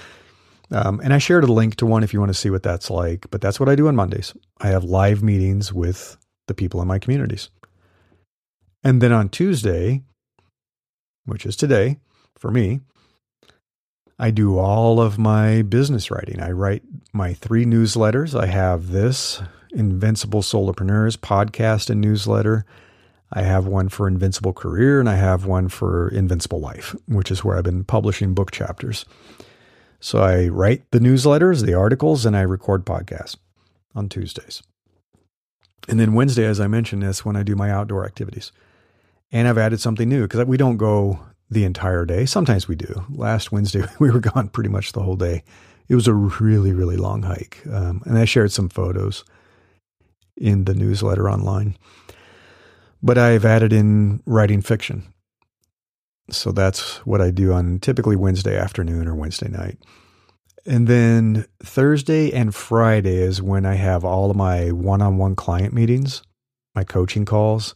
Um, 0.70 1.00
and 1.02 1.12
I 1.12 1.18
shared 1.18 1.44
a 1.44 1.52
link 1.52 1.76
to 1.76 1.86
one 1.86 2.02
if 2.02 2.12
you 2.12 2.20
want 2.20 2.30
to 2.30 2.38
see 2.38 2.50
what 2.50 2.62
that's 2.62 2.90
like. 2.90 3.26
But 3.30 3.40
that's 3.40 3.60
what 3.60 3.68
I 3.68 3.74
do 3.74 3.88
on 3.88 3.96
Mondays. 3.96 4.34
I 4.60 4.68
have 4.68 4.84
live 4.84 5.22
meetings 5.22 5.72
with 5.72 6.16
the 6.46 6.54
people 6.54 6.80
in 6.82 6.88
my 6.88 6.98
communities. 6.98 7.50
And 8.82 9.00
then 9.00 9.12
on 9.12 9.28
Tuesday, 9.30 10.02
which 11.24 11.46
is 11.46 11.56
today 11.56 11.98
for 12.36 12.50
me, 12.50 12.80
I 14.18 14.30
do 14.30 14.58
all 14.58 15.00
of 15.00 15.18
my 15.18 15.62
business 15.62 16.10
writing. 16.10 16.40
I 16.40 16.50
write 16.50 16.82
my 17.12 17.34
three 17.34 17.64
newsletters. 17.64 18.38
I 18.38 18.46
have 18.46 18.90
this 18.90 19.42
Invincible 19.74 20.42
Solopreneurs 20.42 21.16
podcast 21.16 21.90
and 21.90 22.00
newsletter. 22.00 22.64
I 23.32 23.42
have 23.42 23.66
one 23.66 23.88
for 23.88 24.06
Invincible 24.06 24.52
Career 24.52 25.00
and 25.00 25.08
I 25.08 25.16
have 25.16 25.44
one 25.44 25.68
for 25.68 26.08
Invincible 26.08 26.60
Life, 26.60 26.94
which 27.08 27.30
is 27.30 27.44
where 27.44 27.56
I've 27.56 27.64
been 27.64 27.84
publishing 27.84 28.34
book 28.34 28.52
chapters. 28.52 29.04
So 30.00 30.22
I 30.22 30.48
write 30.48 30.88
the 30.90 30.98
newsletters, 30.98 31.64
the 31.64 31.74
articles, 31.74 32.26
and 32.26 32.36
I 32.36 32.42
record 32.42 32.84
podcasts 32.84 33.36
on 33.94 34.08
Tuesdays. 34.08 34.62
And 35.88 35.98
then 35.98 36.14
Wednesday, 36.14 36.44
as 36.44 36.60
I 36.60 36.66
mentioned, 36.66 37.04
is 37.04 37.24
when 37.24 37.36
I 37.36 37.42
do 37.42 37.56
my 37.56 37.70
outdoor 37.70 38.04
activities. 38.04 38.52
And 39.32 39.48
I've 39.48 39.58
added 39.58 39.80
something 39.80 40.08
new 40.08 40.22
because 40.22 40.44
we 40.46 40.56
don't 40.56 40.76
go 40.76 41.20
the 41.50 41.64
entire 41.64 42.04
day. 42.04 42.26
Sometimes 42.26 42.68
we 42.68 42.76
do. 42.76 43.04
Last 43.10 43.52
Wednesday, 43.52 43.84
we 43.98 44.10
were 44.10 44.20
gone 44.20 44.48
pretty 44.48 44.70
much 44.70 44.92
the 44.92 45.02
whole 45.02 45.16
day. 45.16 45.42
It 45.88 45.94
was 45.94 46.06
a 46.06 46.14
really, 46.14 46.72
really 46.72 46.96
long 46.96 47.22
hike. 47.22 47.62
Um, 47.70 48.02
and 48.06 48.16
I 48.16 48.24
shared 48.24 48.52
some 48.52 48.68
photos 48.68 49.24
in 50.36 50.64
the 50.64 50.74
newsletter 50.74 51.28
online. 51.28 51.76
But 53.02 53.18
I've 53.18 53.44
added 53.44 53.72
in 53.72 54.22
writing 54.26 54.62
fiction. 54.62 55.04
So 56.30 56.52
that's 56.52 57.04
what 57.06 57.20
I 57.20 57.30
do 57.30 57.52
on 57.52 57.78
typically 57.80 58.16
Wednesday 58.16 58.56
afternoon 58.56 59.06
or 59.06 59.14
Wednesday 59.14 59.48
night. 59.48 59.78
And 60.66 60.86
then 60.88 61.46
Thursday 61.62 62.32
and 62.32 62.54
Friday 62.54 63.16
is 63.16 63.42
when 63.42 63.66
I 63.66 63.74
have 63.74 64.04
all 64.04 64.30
of 64.30 64.36
my 64.36 64.70
one 64.70 65.02
on 65.02 65.18
one 65.18 65.36
client 65.36 65.74
meetings, 65.74 66.22
my 66.74 66.84
coaching 66.84 67.26
calls, 67.26 67.74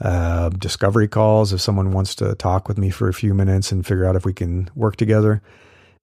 uh, 0.00 0.50
discovery 0.50 1.08
calls 1.08 1.52
if 1.52 1.60
someone 1.60 1.92
wants 1.92 2.14
to 2.16 2.34
talk 2.36 2.68
with 2.68 2.78
me 2.78 2.90
for 2.90 3.08
a 3.08 3.14
few 3.14 3.34
minutes 3.34 3.72
and 3.72 3.86
figure 3.86 4.04
out 4.04 4.16
if 4.16 4.24
we 4.24 4.32
can 4.32 4.70
work 4.76 4.96
together. 4.96 5.42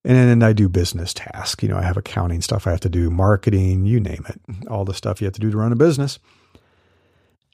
And 0.09 0.17
then 0.17 0.41
I 0.41 0.53
do 0.53 0.67
business 0.67 1.13
tasks. 1.13 1.61
You 1.61 1.69
know, 1.69 1.77
I 1.77 1.83
have 1.83 1.95
accounting 1.95 2.41
stuff 2.41 2.65
I 2.65 2.71
have 2.71 2.79
to 2.79 2.89
do, 2.89 3.11
marketing, 3.11 3.85
you 3.85 3.99
name 3.99 4.25
it, 4.27 4.67
all 4.67 4.83
the 4.83 4.95
stuff 4.95 5.21
you 5.21 5.25
have 5.25 5.35
to 5.35 5.39
do 5.39 5.51
to 5.51 5.57
run 5.57 5.71
a 5.71 5.75
business. 5.75 6.17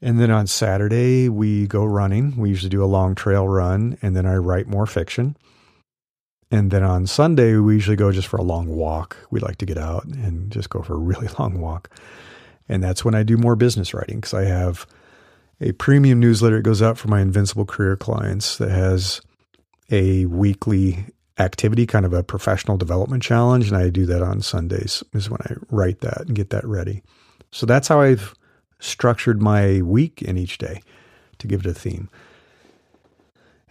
And 0.01 0.21
then 0.21 0.31
on 0.31 0.47
Saturday, 0.47 1.27
we 1.27 1.67
go 1.67 1.83
running. 1.83 2.37
We 2.37 2.47
usually 2.47 2.69
do 2.69 2.81
a 2.81 2.85
long 2.85 3.13
trail 3.13 3.45
run, 3.45 3.97
and 4.01 4.15
then 4.15 4.25
I 4.25 4.37
write 4.37 4.67
more 4.67 4.85
fiction. 4.85 5.35
And 6.49 6.71
then 6.71 6.81
on 6.81 7.07
Sunday, 7.07 7.57
we 7.57 7.73
usually 7.73 7.97
go 7.97 8.13
just 8.13 8.29
for 8.29 8.37
a 8.37 8.41
long 8.41 8.69
walk. 8.69 9.17
We 9.31 9.41
like 9.41 9.57
to 9.57 9.65
get 9.65 9.77
out 9.77 10.05
and 10.05 10.49
just 10.49 10.69
go 10.69 10.81
for 10.81 10.93
a 10.93 10.97
really 10.97 11.27
long 11.39 11.59
walk. 11.59 11.89
And 12.69 12.81
that's 12.81 13.03
when 13.03 13.15
I 13.15 13.23
do 13.23 13.35
more 13.35 13.57
business 13.57 13.93
writing 13.93 14.21
because 14.21 14.33
I 14.33 14.45
have 14.45 14.87
a 15.59 15.73
premium 15.73 16.21
newsletter 16.21 16.55
that 16.55 16.63
goes 16.63 16.81
out 16.81 16.97
for 16.97 17.09
my 17.09 17.19
Invincible 17.19 17.65
Career 17.65 17.97
clients 17.97 18.57
that 18.59 18.71
has 18.71 19.19
a 19.91 20.25
weekly 20.27 21.07
activity, 21.37 21.85
kind 21.85 22.05
of 22.05 22.13
a 22.13 22.23
professional 22.23 22.77
development 22.77 23.23
challenge. 23.23 23.67
And 23.67 23.77
I 23.77 23.89
do 23.89 24.05
that 24.05 24.21
on 24.21 24.41
Sundays, 24.41 25.03
is 25.13 25.29
when 25.29 25.41
I 25.41 25.55
write 25.69 26.01
that 26.01 26.21
and 26.21 26.35
get 26.35 26.49
that 26.51 26.65
ready. 26.65 27.03
So 27.51 27.65
that's 27.65 27.87
how 27.87 28.01
I've 28.01 28.33
structured 28.79 29.41
my 29.41 29.81
week 29.81 30.21
in 30.21 30.37
each 30.37 30.57
day 30.57 30.81
to 31.39 31.47
give 31.47 31.61
it 31.61 31.65
a 31.65 31.73
theme. 31.73 32.09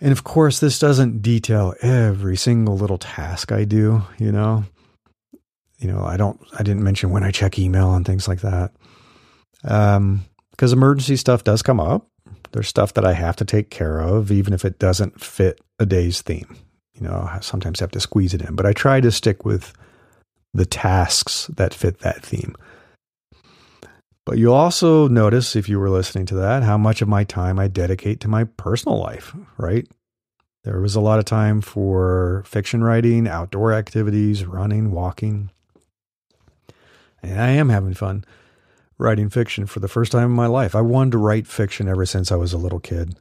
And 0.00 0.12
of 0.12 0.24
course, 0.24 0.60
this 0.60 0.78
doesn't 0.78 1.22
detail 1.22 1.74
every 1.80 2.36
single 2.36 2.76
little 2.76 2.98
task 2.98 3.52
I 3.52 3.64
do, 3.64 4.02
you 4.18 4.32
know. 4.32 4.64
You 5.78 5.90
know, 5.90 6.04
I 6.04 6.16
don't 6.16 6.40
I 6.58 6.62
didn't 6.62 6.82
mention 6.82 7.10
when 7.10 7.24
I 7.24 7.30
check 7.30 7.58
email 7.58 7.94
and 7.94 8.04
things 8.04 8.28
like 8.28 8.40
that. 8.40 8.72
Um 9.64 10.24
because 10.50 10.72
emergency 10.72 11.16
stuff 11.16 11.42
does 11.42 11.62
come 11.62 11.80
up. 11.80 12.08
There's 12.52 12.68
stuff 12.68 12.94
that 12.94 13.04
I 13.04 13.12
have 13.12 13.36
to 13.36 13.44
take 13.44 13.70
care 13.70 13.98
of 13.98 14.30
even 14.30 14.52
if 14.52 14.64
it 14.64 14.78
doesn't 14.78 15.20
fit 15.20 15.60
a 15.78 15.86
day's 15.86 16.22
theme. 16.22 16.56
You 16.94 17.08
know, 17.08 17.28
I 17.30 17.40
sometimes 17.40 17.80
have 17.80 17.90
to 17.92 18.00
squeeze 18.00 18.34
it 18.34 18.42
in, 18.42 18.54
but 18.54 18.66
I 18.66 18.72
try 18.72 19.00
to 19.00 19.10
stick 19.10 19.44
with 19.44 19.72
the 20.52 20.66
tasks 20.66 21.48
that 21.56 21.74
fit 21.74 21.98
that 22.00 22.22
theme. 22.22 22.54
But 24.24 24.38
you'll 24.38 24.54
also 24.54 25.08
notice, 25.08 25.54
if 25.54 25.68
you 25.68 25.78
were 25.78 25.90
listening 25.90 26.24
to 26.26 26.34
that, 26.36 26.62
how 26.62 26.78
much 26.78 27.02
of 27.02 27.08
my 27.08 27.24
time 27.24 27.58
I 27.58 27.68
dedicate 27.68 28.20
to 28.20 28.28
my 28.28 28.44
personal 28.44 28.98
life, 28.98 29.34
right? 29.58 29.86
There 30.62 30.80
was 30.80 30.94
a 30.94 31.00
lot 31.00 31.18
of 31.18 31.26
time 31.26 31.60
for 31.60 32.42
fiction 32.46 32.82
writing, 32.82 33.28
outdoor 33.28 33.74
activities, 33.74 34.46
running, 34.46 34.92
walking. 34.92 35.50
And 37.22 37.38
I 37.38 37.50
am 37.50 37.68
having 37.68 37.92
fun 37.92 38.24
writing 38.96 39.28
fiction 39.28 39.66
for 39.66 39.80
the 39.80 39.88
first 39.88 40.12
time 40.12 40.30
in 40.30 40.36
my 40.36 40.46
life. 40.46 40.74
I 40.74 40.80
wanted 40.80 41.12
to 41.12 41.18
write 41.18 41.46
fiction 41.46 41.88
ever 41.88 42.06
since 42.06 42.32
I 42.32 42.36
was 42.36 42.54
a 42.54 42.58
little 42.58 42.80
kid. 42.80 43.18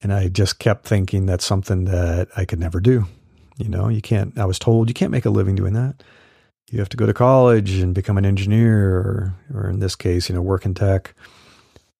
And 0.00 0.12
I 0.12 0.28
just 0.28 0.58
kept 0.58 0.86
thinking 0.86 1.26
that's 1.26 1.44
something 1.44 1.84
that 1.86 2.28
I 2.36 2.44
could 2.44 2.60
never 2.60 2.80
do. 2.80 3.06
You 3.56 3.68
know, 3.68 3.88
you 3.88 4.00
can't, 4.00 4.38
I 4.38 4.44
was 4.44 4.58
told 4.58 4.88
you 4.88 4.94
can't 4.94 5.10
make 5.10 5.24
a 5.24 5.30
living 5.30 5.56
doing 5.56 5.72
that 5.72 6.02
you 6.70 6.78
have 6.80 6.88
to 6.90 6.96
go 6.96 7.06
to 7.06 7.14
college 7.14 7.76
and 7.76 7.94
become 7.94 8.18
an 8.18 8.26
engineer, 8.26 8.96
or, 8.96 9.34
or 9.54 9.70
in 9.70 9.78
this 9.80 9.96
case, 9.96 10.28
you 10.28 10.34
know, 10.34 10.42
work 10.42 10.66
in 10.66 10.74
tech. 10.74 11.14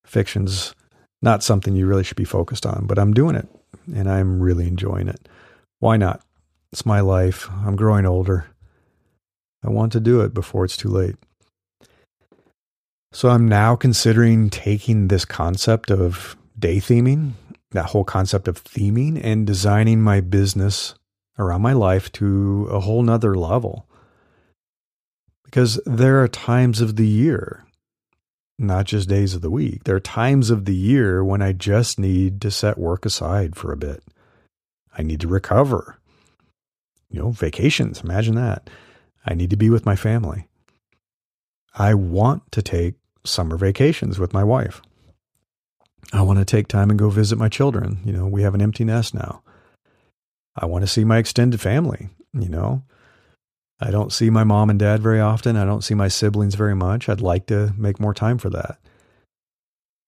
Fiction's 0.04 0.74
not 1.22 1.42
something 1.42 1.74
you 1.74 1.86
really 1.86 2.04
should 2.04 2.16
be 2.16 2.24
focused 2.24 2.66
on, 2.66 2.86
but 2.86 2.98
I'm 2.98 3.14
doing 3.14 3.34
it 3.34 3.48
and 3.94 4.10
I'm 4.10 4.40
really 4.40 4.66
enjoying 4.66 5.08
it. 5.08 5.28
Why 5.80 5.96
not? 5.96 6.22
It's 6.72 6.84
my 6.84 7.00
life. 7.00 7.48
I'm 7.64 7.76
growing 7.76 8.04
older. 8.04 8.46
I 9.64 9.70
want 9.70 9.92
to 9.92 10.00
do 10.00 10.20
it 10.20 10.34
before 10.34 10.64
it's 10.64 10.76
too 10.76 10.90
late. 10.90 11.16
So 13.12 13.30
I'm 13.30 13.48
now 13.48 13.74
considering 13.74 14.50
taking 14.50 15.08
this 15.08 15.24
concept 15.24 15.90
of 15.90 16.36
day 16.58 16.76
theming, 16.76 17.32
that 17.72 17.86
whole 17.86 18.04
concept 18.04 18.48
of 18.48 18.62
theming, 18.62 19.20
and 19.22 19.46
designing 19.46 20.00
my 20.00 20.20
business 20.20 20.94
around 21.38 21.62
my 21.62 21.72
life 21.72 22.10
to 22.12 22.68
a 22.70 22.80
whole 22.80 23.02
nother 23.02 23.36
level. 23.36 23.86
Because 25.44 25.80
there 25.86 26.22
are 26.22 26.28
times 26.28 26.80
of 26.80 26.96
the 26.96 27.06
year, 27.06 27.64
not 28.58 28.86
just 28.86 29.08
days 29.08 29.34
of 29.34 29.40
the 29.40 29.50
week, 29.50 29.84
there 29.84 29.96
are 29.96 30.00
times 30.00 30.50
of 30.50 30.64
the 30.64 30.74
year 30.74 31.24
when 31.24 31.40
I 31.40 31.52
just 31.52 31.98
need 31.98 32.40
to 32.42 32.50
set 32.50 32.76
work 32.76 33.06
aside 33.06 33.56
for 33.56 33.72
a 33.72 33.76
bit. 33.76 34.02
I 34.96 35.02
need 35.02 35.20
to 35.20 35.28
recover. 35.28 35.98
You 37.10 37.20
know, 37.20 37.30
vacations, 37.30 38.02
imagine 38.02 38.34
that. 38.34 38.68
I 39.24 39.34
need 39.34 39.50
to 39.50 39.56
be 39.56 39.70
with 39.70 39.86
my 39.86 39.96
family. 39.96 40.48
I 41.74 41.94
want 41.94 42.50
to 42.52 42.62
take 42.62 42.94
summer 43.24 43.56
vacations 43.56 44.18
with 44.18 44.32
my 44.32 44.42
wife. 44.42 44.82
I 46.12 46.22
want 46.22 46.38
to 46.38 46.44
take 46.44 46.68
time 46.68 46.90
and 46.90 46.98
go 46.98 47.10
visit 47.10 47.38
my 47.38 47.48
children. 47.48 47.98
You 48.04 48.12
know, 48.12 48.26
we 48.26 48.42
have 48.42 48.54
an 48.54 48.62
empty 48.62 48.84
nest 48.84 49.14
now. 49.14 49.42
I 50.56 50.66
want 50.66 50.82
to 50.82 50.88
see 50.88 51.04
my 51.04 51.18
extended 51.18 51.60
family, 51.60 52.08
you 52.32 52.48
know. 52.48 52.82
I 53.80 53.90
don't 53.90 54.12
see 54.12 54.28
my 54.28 54.42
mom 54.42 54.70
and 54.70 54.78
dad 54.78 55.02
very 55.02 55.20
often. 55.20 55.56
I 55.56 55.64
don't 55.64 55.84
see 55.84 55.94
my 55.94 56.08
siblings 56.08 56.56
very 56.56 56.74
much. 56.74 57.08
I'd 57.08 57.20
like 57.20 57.46
to 57.46 57.72
make 57.76 58.00
more 58.00 58.14
time 58.14 58.38
for 58.38 58.50
that. 58.50 58.78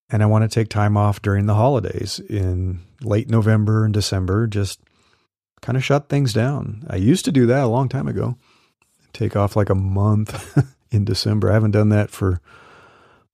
And 0.09 0.23
I 0.23 0.27
want 0.27 0.43
to 0.43 0.53
take 0.53 0.69
time 0.69 0.97
off 0.97 1.23
during 1.23 1.47
the 1.47 1.55
holidays 1.55 2.19
in 2.19 2.81
late 3.01 3.29
November 3.29 3.85
and 3.85 3.95
December, 3.95 4.49
just 4.49 4.81
kind 5.63 5.77
of 5.77 5.85
shut 5.85 6.09
things 6.09 6.33
down. 6.33 6.85
I 6.91 6.97
used 6.97 7.25
to 7.27 7.33
do 7.33 7.47
that 7.47 7.63
a 7.63 7.69
long 7.69 7.89
time 7.89 8.09
ago. 8.09 8.37
Take 9.13 9.37
off 9.37 9.55
like 9.55 9.71
a 9.71 9.75
month 9.77 10.59
in 10.91 11.05
December. 11.05 11.51
I 11.51 11.55
haven't 11.55 11.71
done 11.71 11.91
that 11.91 12.11
for 12.11 12.41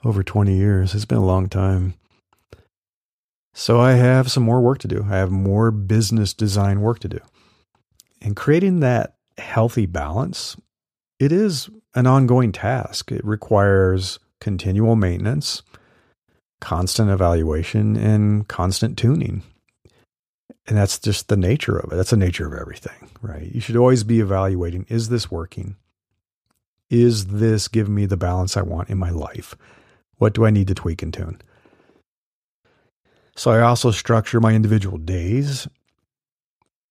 over 0.04 0.22
20 0.22 0.54
years. 0.54 0.94
It's 0.94 1.06
been 1.06 1.18
a 1.18 1.24
long 1.24 1.48
time. 1.48 1.94
So 3.58 3.80
I 3.80 3.92
have 3.92 4.30
some 4.30 4.42
more 4.42 4.60
work 4.60 4.80
to 4.80 4.88
do. 4.88 5.06
I 5.08 5.16
have 5.16 5.30
more 5.30 5.70
business 5.70 6.34
design 6.34 6.82
work 6.82 6.98
to 6.98 7.08
do. 7.08 7.20
And 8.20 8.36
creating 8.36 8.80
that 8.80 9.16
healthy 9.38 9.86
balance, 9.86 10.58
it 11.18 11.32
is 11.32 11.70
an 11.94 12.06
ongoing 12.06 12.52
task. 12.52 13.10
It 13.10 13.24
requires 13.24 14.18
continual 14.42 14.94
maintenance, 14.94 15.62
constant 16.60 17.08
evaluation, 17.08 17.96
and 17.96 18.46
constant 18.46 18.98
tuning. 18.98 19.42
And 20.66 20.76
that's 20.76 20.98
just 20.98 21.28
the 21.28 21.36
nature 21.38 21.78
of 21.78 21.90
it. 21.90 21.96
That's 21.96 22.10
the 22.10 22.18
nature 22.18 22.46
of 22.46 22.60
everything, 22.60 23.08
right? 23.22 23.50
You 23.50 23.62
should 23.62 23.76
always 23.76 24.04
be 24.04 24.20
evaluating 24.20 24.84
is 24.90 25.08
this 25.08 25.30
working? 25.30 25.76
Is 26.90 27.28
this 27.28 27.68
giving 27.68 27.94
me 27.94 28.04
the 28.04 28.18
balance 28.18 28.54
I 28.54 28.62
want 28.62 28.90
in 28.90 28.98
my 28.98 29.10
life? 29.10 29.56
What 30.16 30.34
do 30.34 30.44
I 30.44 30.50
need 30.50 30.68
to 30.68 30.74
tweak 30.74 31.02
and 31.02 31.12
tune? 31.12 31.40
So 33.36 33.50
I 33.50 33.60
also 33.60 33.90
structure 33.90 34.40
my 34.40 34.54
individual 34.54 34.96
days 34.96 35.68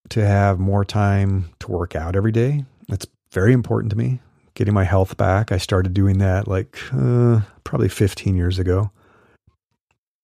to 0.10 0.26
have 0.26 0.60
more 0.60 0.86
time 0.86 1.50
to 1.60 1.72
work 1.72 1.96
out 1.96 2.16
every 2.16 2.32
day. 2.32 2.66
That's 2.88 3.08
very 3.32 3.52
important 3.52 3.90
to 3.90 3.98
me. 3.98 4.20
Getting 4.54 4.74
my 4.74 4.84
health 4.84 5.18
back. 5.18 5.52
I 5.52 5.58
started 5.58 5.94
doing 5.94 6.20
that 6.20 6.48
like 6.48 6.78
uh, 6.94 7.42
probably 7.64 7.90
15 7.90 8.36
years 8.36 8.60
ago. 8.60 8.92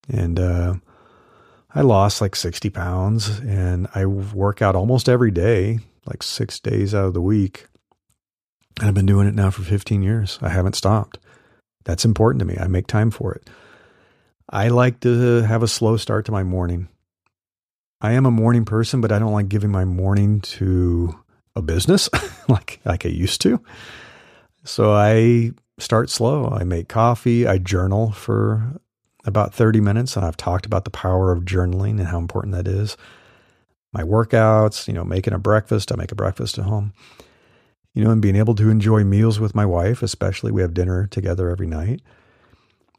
And 0.08 0.38
uh, 0.38 0.74
I 1.74 1.80
lost 1.80 2.20
like 2.20 2.36
60 2.36 2.70
pounds 2.70 3.40
and 3.40 3.88
I 3.94 4.06
work 4.06 4.62
out 4.62 4.76
almost 4.76 5.08
every 5.08 5.32
day, 5.32 5.80
like 6.06 6.22
six 6.22 6.60
days 6.60 6.94
out 6.94 7.06
of 7.06 7.14
the 7.14 7.20
week. 7.20 7.66
And 8.78 8.88
I've 8.88 8.94
been 8.94 9.06
doing 9.06 9.26
it 9.26 9.34
now 9.34 9.50
for 9.50 9.62
15 9.62 10.02
years. 10.02 10.38
I 10.40 10.50
haven't 10.50 10.76
stopped. 10.76 11.18
That's 11.84 12.04
important 12.04 12.38
to 12.38 12.46
me. 12.46 12.56
I 12.58 12.68
make 12.68 12.86
time 12.86 13.10
for 13.10 13.34
it. 13.34 13.50
I 14.52 14.68
like 14.68 15.00
to 15.00 15.40
have 15.40 15.62
a 15.62 15.68
slow 15.68 15.96
start 15.96 16.26
to 16.26 16.32
my 16.32 16.42
morning. 16.42 16.88
I 18.02 18.12
am 18.12 18.26
a 18.26 18.30
morning 18.30 18.66
person, 18.66 19.00
but 19.00 19.10
I 19.10 19.18
don't 19.18 19.32
like 19.32 19.48
giving 19.48 19.70
my 19.70 19.86
morning 19.86 20.40
to 20.42 21.18
a 21.56 21.62
business 21.62 22.10
like 22.48 22.78
like 22.84 23.06
I 23.06 23.08
used 23.08 23.40
to. 23.42 23.62
So 24.64 24.92
I 24.92 25.52
start 25.78 26.10
slow. 26.10 26.50
I 26.50 26.64
make 26.64 26.88
coffee, 26.88 27.46
I 27.46 27.56
journal 27.56 28.12
for 28.12 28.78
about 29.24 29.54
30 29.54 29.80
minutes 29.80 30.16
and 30.16 30.24
I've 30.24 30.36
talked 30.36 30.66
about 30.66 30.84
the 30.84 30.90
power 30.90 31.32
of 31.32 31.44
journaling 31.44 31.98
and 31.98 32.08
how 32.08 32.18
important 32.18 32.54
that 32.54 32.68
is. 32.68 32.98
My 33.94 34.02
workouts, 34.02 34.86
you 34.86 34.92
know, 34.92 35.04
making 35.04 35.32
a 35.32 35.38
breakfast, 35.38 35.92
I 35.92 35.96
make 35.96 36.12
a 36.12 36.16
breakfast 36.16 36.58
at 36.58 36.64
home. 36.64 36.92
You 37.94 38.04
know, 38.04 38.10
and 38.10 38.22
being 38.22 38.36
able 38.36 38.54
to 38.56 38.68
enjoy 38.68 39.04
meals 39.04 39.40
with 39.40 39.54
my 39.54 39.66
wife, 39.66 40.02
especially 40.02 40.50
we 40.50 40.62
have 40.62 40.74
dinner 40.74 41.06
together 41.06 41.50
every 41.50 41.66
night. 41.66 42.02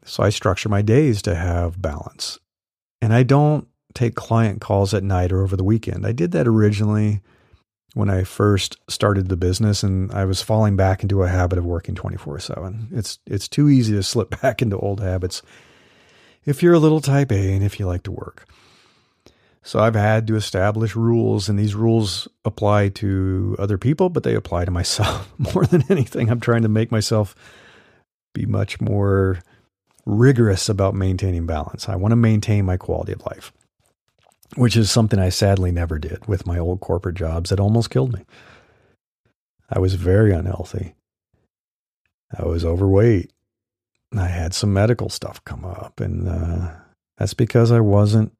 So 0.04 0.22
I 0.22 0.30
structure 0.30 0.68
my 0.68 0.82
days 0.82 1.22
to 1.22 1.34
have 1.34 1.80
balance. 1.80 2.38
And 3.00 3.12
I 3.12 3.22
don't 3.22 3.66
take 3.94 4.14
client 4.14 4.60
calls 4.60 4.92
at 4.92 5.02
night 5.02 5.32
or 5.32 5.42
over 5.42 5.56
the 5.56 5.64
weekend. 5.64 6.06
I 6.06 6.12
did 6.12 6.32
that 6.32 6.46
originally 6.46 7.22
when 7.94 8.10
I 8.10 8.24
first 8.24 8.76
started 8.88 9.28
the 9.28 9.36
business 9.36 9.82
and 9.82 10.12
I 10.12 10.24
was 10.24 10.42
falling 10.42 10.76
back 10.76 11.02
into 11.02 11.22
a 11.22 11.28
habit 11.28 11.58
of 11.58 11.64
working 11.64 11.94
24/7. 11.94 12.88
It's 12.92 13.18
it's 13.26 13.48
too 13.48 13.68
easy 13.68 13.94
to 13.94 14.02
slip 14.12 14.40
back 14.42 14.60
into 14.62 14.78
old 14.78 15.00
habits 15.00 15.42
if 16.44 16.62
you're 16.62 16.74
a 16.74 16.78
little 16.78 17.00
type 17.00 17.32
A 17.32 17.54
and 17.54 17.64
if 17.64 17.78
you 17.78 17.86
like 17.86 18.02
to 18.04 18.12
work. 18.12 18.46
So 19.62 19.78
I've 19.78 19.94
had 19.94 20.26
to 20.26 20.36
establish 20.36 20.94
rules 20.94 21.48
and 21.48 21.58
these 21.58 21.74
rules 21.74 22.28
apply 22.44 22.90
to 22.90 23.56
other 23.58 23.78
people, 23.78 24.10
but 24.10 24.22
they 24.22 24.34
apply 24.34 24.66
to 24.66 24.70
myself 24.70 25.32
more 25.54 25.64
than 25.64 25.84
anything. 25.88 26.28
I'm 26.28 26.40
trying 26.40 26.62
to 26.62 26.68
make 26.68 26.90
myself 26.90 27.34
be 28.34 28.44
much 28.44 28.80
more 28.80 29.38
rigorous 30.06 30.68
about 30.68 30.94
maintaining 30.94 31.46
balance. 31.46 31.88
I 31.88 31.96
want 31.96 32.12
to 32.12 32.16
maintain 32.16 32.64
my 32.64 32.76
quality 32.76 33.12
of 33.12 33.24
life, 33.26 33.52
which 34.56 34.76
is 34.76 34.90
something 34.90 35.18
I 35.18 35.28
sadly 35.28 35.72
never 35.72 35.98
did 35.98 36.26
with 36.26 36.46
my 36.46 36.58
old 36.58 36.80
corporate 36.80 37.16
jobs 37.16 37.50
that 37.50 37.60
almost 37.60 37.90
killed 37.90 38.12
me. 38.12 38.24
I 39.70 39.78
was 39.78 39.94
very 39.94 40.32
unhealthy. 40.32 40.94
I 42.36 42.44
was 42.44 42.64
overweight. 42.64 43.30
I 44.16 44.26
had 44.26 44.54
some 44.54 44.72
medical 44.72 45.08
stuff 45.08 45.44
come 45.44 45.64
up, 45.64 46.00
and 46.00 46.28
uh, 46.28 46.70
that's 47.18 47.34
because 47.34 47.72
I 47.72 47.80
wasn't 47.80 48.32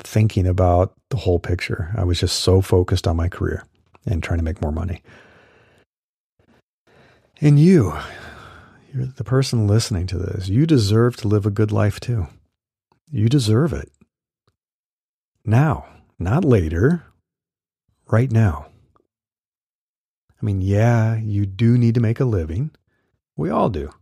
thinking 0.00 0.46
about 0.46 0.94
the 1.10 1.16
whole 1.16 1.38
picture. 1.38 1.92
I 1.96 2.04
was 2.04 2.20
just 2.20 2.40
so 2.40 2.60
focused 2.60 3.06
on 3.06 3.16
my 3.16 3.28
career 3.28 3.64
and 4.06 4.22
trying 4.22 4.38
to 4.38 4.44
make 4.44 4.60
more 4.60 4.72
money. 4.72 5.02
And 7.40 7.58
you, 7.58 7.96
you're 8.98 9.06
the 9.06 9.24
person 9.24 9.68
listening 9.68 10.06
to 10.08 10.18
this. 10.18 10.48
You 10.48 10.66
deserve 10.66 11.16
to 11.18 11.28
live 11.28 11.46
a 11.46 11.50
good 11.50 11.70
life 11.70 12.00
too. 12.00 12.26
You 13.10 13.28
deserve 13.28 13.72
it. 13.72 13.92
Now, 15.44 15.86
not 16.18 16.44
later, 16.44 17.04
right 18.10 18.30
now. 18.30 18.66
I 20.40 20.44
mean, 20.44 20.60
yeah, 20.60 21.16
you 21.16 21.46
do 21.46 21.78
need 21.78 21.94
to 21.94 22.00
make 22.00 22.18
a 22.18 22.24
living. 22.24 22.72
We 23.36 23.50
all 23.50 23.68
do. 23.68 23.92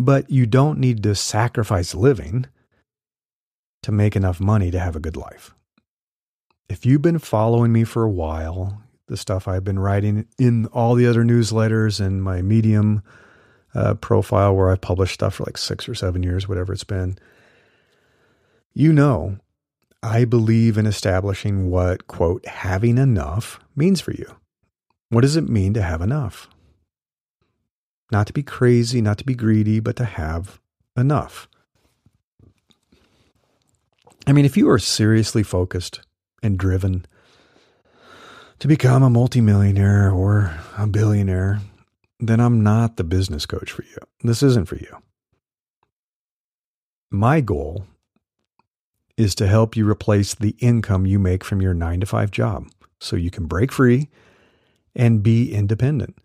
But 0.00 0.30
you 0.30 0.46
don't 0.46 0.78
need 0.78 1.02
to 1.04 1.14
sacrifice 1.14 1.94
living 1.94 2.46
to 3.82 3.92
make 3.92 4.16
enough 4.16 4.40
money 4.40 4.70
to 4.72 4.78
have 4.78 4.96
a 4.96 5.00
good 5.00 5.16
life. 5.16 5.54
If 6.68 6.84
you've 6.84 7.02
been 7.02 7.18
following 7.20 7.72
me 7.72 7.84
for 7.84 8.02
a 8.02 8.10
while, 8.10 8.82
the 9.06 9.16
stuff 9.16 9.46
I've 9.46 9.64
been 9.64 9.78
writing 9.78 10.26
in 10.38 10.66
all 10.66 10.96
the 10.96 11.06
other 11.06 11.24
newsletters 11.24 12.04
and 12.04 12.22
my 12.22 12.42
Medium 12.42 13.02
uh, 13.78 13.94
profile 13.94 14.56
where 14.56 14.70
I've 14.70 14.80
published 14.80 15.14
stuff 15.14 15.34
for 15.34 15.44
like 15.44 15.56
six 15.56 15.88
or 15.88 15.94
seven 15.94 16.22
years, 16.22 16.48
whatever 16.48 16.72
it's 16.72 16.84
been, 16.84 17.16
you 18.74 18.92
know, 18.92 19.38
I 20.02 20.24
believe 20.24 20.76
in 20.76 20.86
establishing 20.86 21.70
what, 21.70 22.06
quote, 22.08 22.44
having 22.46 22.98
enough 22.98 23.60
means 23.76 24.00
for 24.00 24.12
you. 24.12 24.36
What 25.10 25.20
does 25.20 25.36
it 25.36 25.48
mean 25.48 25.74
to 25.74 25.82
have 25.82 26.00
enough? 26.00 26.48
Not 28.10 28.26
to 28.26 28.32
be 28.32 28.42
crazy, 28.42 29.00
not 29.00 29.18
to 29.18 29.24
be 29.24 29.34
greedy, 29.34 29.80
but 29.80 29.96
to 29.96 30.04
have 30.04 30.60
enough. 30.96 31.48
I 34.26 34.32
mean, 34.32 34.44
if 34.44 34.56
you 34.56 34.68
are 34.70 34.78
seriously 34.78 35.42
focused 35.42 36.00
and 36.42 36.58
driven 36.58 37.06
to 38.58 38.68
become 38.68 39.02
a 39.02 39.10
multimillionaire 39.10 40.10
or 40.10 40.52
a 40.76 40.86
billionaire, 40.86 41.60
then 42.20 42.40
I'm 42.40 42.62
not 42.62 42.96
the 42.96 43.04
business 43.04 43.46
coach 43.46 43.70
for 43.70 43.82
you. 43.84 43.98
This 44.22 44.42
isn't 44.42 44.68
for 44.68 44.76
you. 44.76 44.96
My 47.10 47.40
goal 47.40 47.86
is 49.16 49.34
to 49.36 49.46
help 49.46 49.76
you 49.76 49.88
replace 49.88 50.34
the 50.34 50.56
income 50.58 51.06
you 51.06 51.18
make 51.18 51.42
from 51.44 51.60
your 51.60 51.74
nine 51.74 52.00
to 52.00 52.06
five 52.06 52.30
job 52.30 52.68
so 53.00 53.16
you 53.16 53.30
can 53.30 53.46
break 53.46 53.72
free 53.72 54.08
and 54.94 55.22
be 55.22 55.52
independent. 55.52 56.16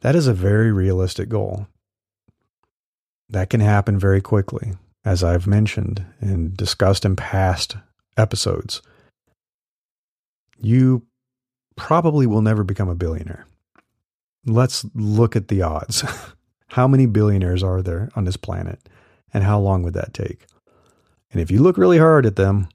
That 0.00 0.16
is 0.16 0.26
a 0.26 0.34
very 0.34 0.72
realistic 0.72 1.28
goal. 1.28 1.66
That 3.28 3.50
can 3.50 3.60
happen 3.60 3.98
very 3.98 4.20
quickly, 4.20 4.72
as 5.04 5.22
I've 5.22 5.46
mentioned 5.46 6.04
and 6.20 6.56
discussed 6.56 7.04
in 7.04 7.16
past 7.16 7.76
episodes. 8.16 8.82
You 10.58 11.06
probably 11.76 12.26
will 12.26 12.42
never 12.42 12.64
become 12.64 12.88
a 12.88 12.94
billionaire 12.94 13.46
let's 14.46 14.84
look 14.94 15.36
at 15.36 15.48
the 15.48 15.62
odds. 15.62 16.04
how 16.68 16.86
many 16.86 17.06
billionaires 17.06 17.62
are 17.62 17.82
there 17.82 18.10
on 18.14 18.24
this 18.24 18.36
planet? 18.36 18.80
And 19.32 19.44
how 19.44 19.58
long 19.60 19.82
would 19.82 19.94
that 19.94 20.14
take? 20.14 20.46
And 21.32 21.40
if 21.40 21.50
you 21.50 21.62
look 21.62 21.78
really 21.78 21.98
hard 21.98 22.26
at 22.26 22.36
them, 22.36 22.68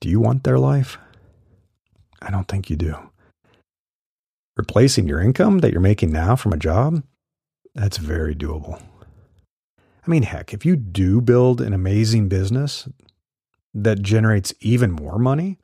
do 0.00 0.08
you 0.08 0.20
want 0.20 0.44
their 0.44 0.58
life? 0.58 0.98
I 2.22 2.30
don't 2.30 2.48
think 2.48 2.70
you 2.70 2.76
do. 2.76 2.96
Replacing 4.56 5.06
your 5.06 5.20
income 5.20 5.58
that 5.58 5.72
you're 5.72 5.80
making 5.80 6.12
now 6.12 6.36
from 6.36 6.52
a 6.52 6.56
job, 6.56 7.02
that's 7.74 7.98
very 7.98 8.34
doable. 8.34 8.80
I 9.78 10.10
mean, 10.10 10.22
heck, 10.22 10.54
if 10.54 10.64
you 10.64 10.76
do 10.76 11.20
build 11.20 11.60
an 11.60 11.72
amazing 11.72 12.28
business 12.28 12.88
that 13.74 14.02
generates 14.02 14.54
even 14.60 14.92
more 14.92 15.18
money 15.18 15.58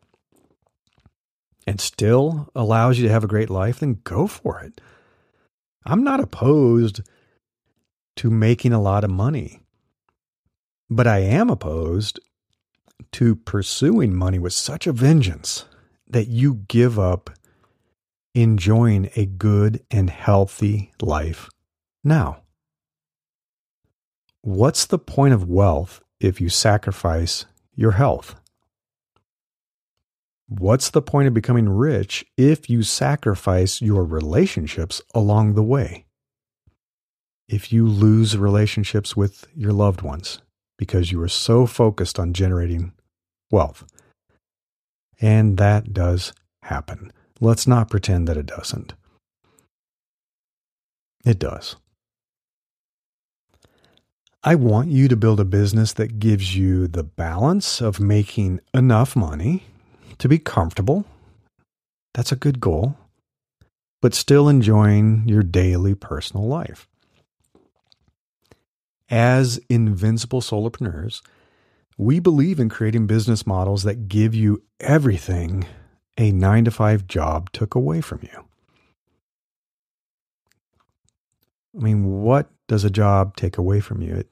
and 1.67 1.81
still 1.81 2.49
allows 2.55 2.99
you 2.99 3.07
to 3.07 3.13
have 3.13 3.25
a 3.25 3.29
great 3.29 3.51
life, 3.51 3.81
then 3.81 4.01
go 4.05 4.27
for 4.27 4.61
it. 4.61 4.81
I'm 5.85 6.05
not 6.05 6.21
opposed 6.21 7.03
to 8.17 8.31
making 8.31 8.73
a 8.73 8.81
lot 8.81 9.05
of 9.05 9.11
money, 9.11 9.61
but 10.91 11.07
I 11.07 11.19
am 11.19 11.51
opposed 11.51 12.21
to 13.13 13.37
pursuing 13.37 14.15
money 14.15 14.39
with 14.39 14.53
such 14.53 14.87
a 14.87 14.93
vengeance 14.93 15.65
that 16.07 16.29
you 16.29 16.63
give 16.69 16.99
up 16.99 17.31
enjoying 18.35 19.11
a 19.17 19.27
good 19.27 19.85
and 19.91 20.09
healthy 20.09 20.93
life 21.01 21.49
now. 22.05 22.43
What's 24.43 24.87
the 24.87 24.99
point 24.99 25.35
of 25.35 25.49
wealth 25.49 26.01
if 26.21 26.41
you 26.41 26.49
sacrifice 26.49 27.45
your 27.75 27.93
health? 27.93 28.35
What's 30.59 30.91
the 30.91 31.01
point 31.01 31.29
of 31.29 31.35
becoming 31.35 31.69
rich 31.69 32.27
if 32.37 32.69
you 32.69 32.83
sacrifice 32.83 33.81
your 33.81 34.05
relationships 34.05 35.01
along 35.15 35.55
the 35.55 35.63
way? 35.63 36.05
If 37.49 37.73
you 37.73 37.89
lose 37.89 38.37
relationships 38.37 39.17
with 39.17 39.47
your 39.57 39.73
loved 39.73 40.03
ones 40.03 40.43
because 40.77 41.11
you 41.11 41.23
are 41.23 41.29
so 41.29 41.65
focused 41.65 42.19
on 42.19 42.35
generating 42.35 42.93
wealth. 43.51 43.85
And 45.21 45.57
that 45.57 45.95
does 45.95 46.35
happen. 46.65 47.13
Let's 47.41 47.67
not 47.67 47.89
pretend 47.89 48.29
that 48.29 48.37
it 48.37 48.47
doesn't. 48.47 48.93
It 51.25 51.39
does. 51.39 51.77
I 54.45 54.55
want 54.57 54.89
you 54.89 55.09
to 55.09 55.17
build 55.17 55.41
a 55.41 55.45
business 55.45 55.95
that 55.95 56.19
gives 56.19 56.57
you 56.57 56.89
the 56.89 57.05
balance 57.05 57.81
of 57.81 58.01
making 58.01 58.61
enough 58.75 59.17
money 59.17 59.65
to 60.23 60.29
be 60.29 60.39
comfortable. 60.39 61.05
That's 62.15 62.31
a 62.31 62.37
good 62.37 62.61
goal, 62.61 62.97
but 64.01 64.15
still 64.15 64.49
enjoying 64.49 65.25
your 65.27 65.43
daily 65.43 65.97
personal 65.97 66.47
life. 66.47 66.87
As 69.11 69.59
invincible 69.69 70.41
solopreneurs, 70.41 71.23
we 71.99 72.21
believe 72.21 72.61
in 72.61 72.69
creating 72.69 73.09
business 73.09 73.45
models 73.49 73.83
that 73.83 74.07
give 74.07 74.33
you 74.33 74.63
everything 74.79 75.67
a 76.17 76.31
nine 76.31 76.67
to 76.67 76.71
five 76.71 77.09
job 77.09 77.51
took 77.51 77.75
away 77.75 78.01
from 78.01 78.21
you. 78.23 78.45
I 81.77 81.83
mean, 81.83 82.23
what 82.23 82.49
does 82.69 82.85
a 82.85 82.91
job 82.91 83.35
take 83.35 83.59
away 83.59 83.81
from 83.81 84.01
you? 84.01 84.15
It 84.15 84.31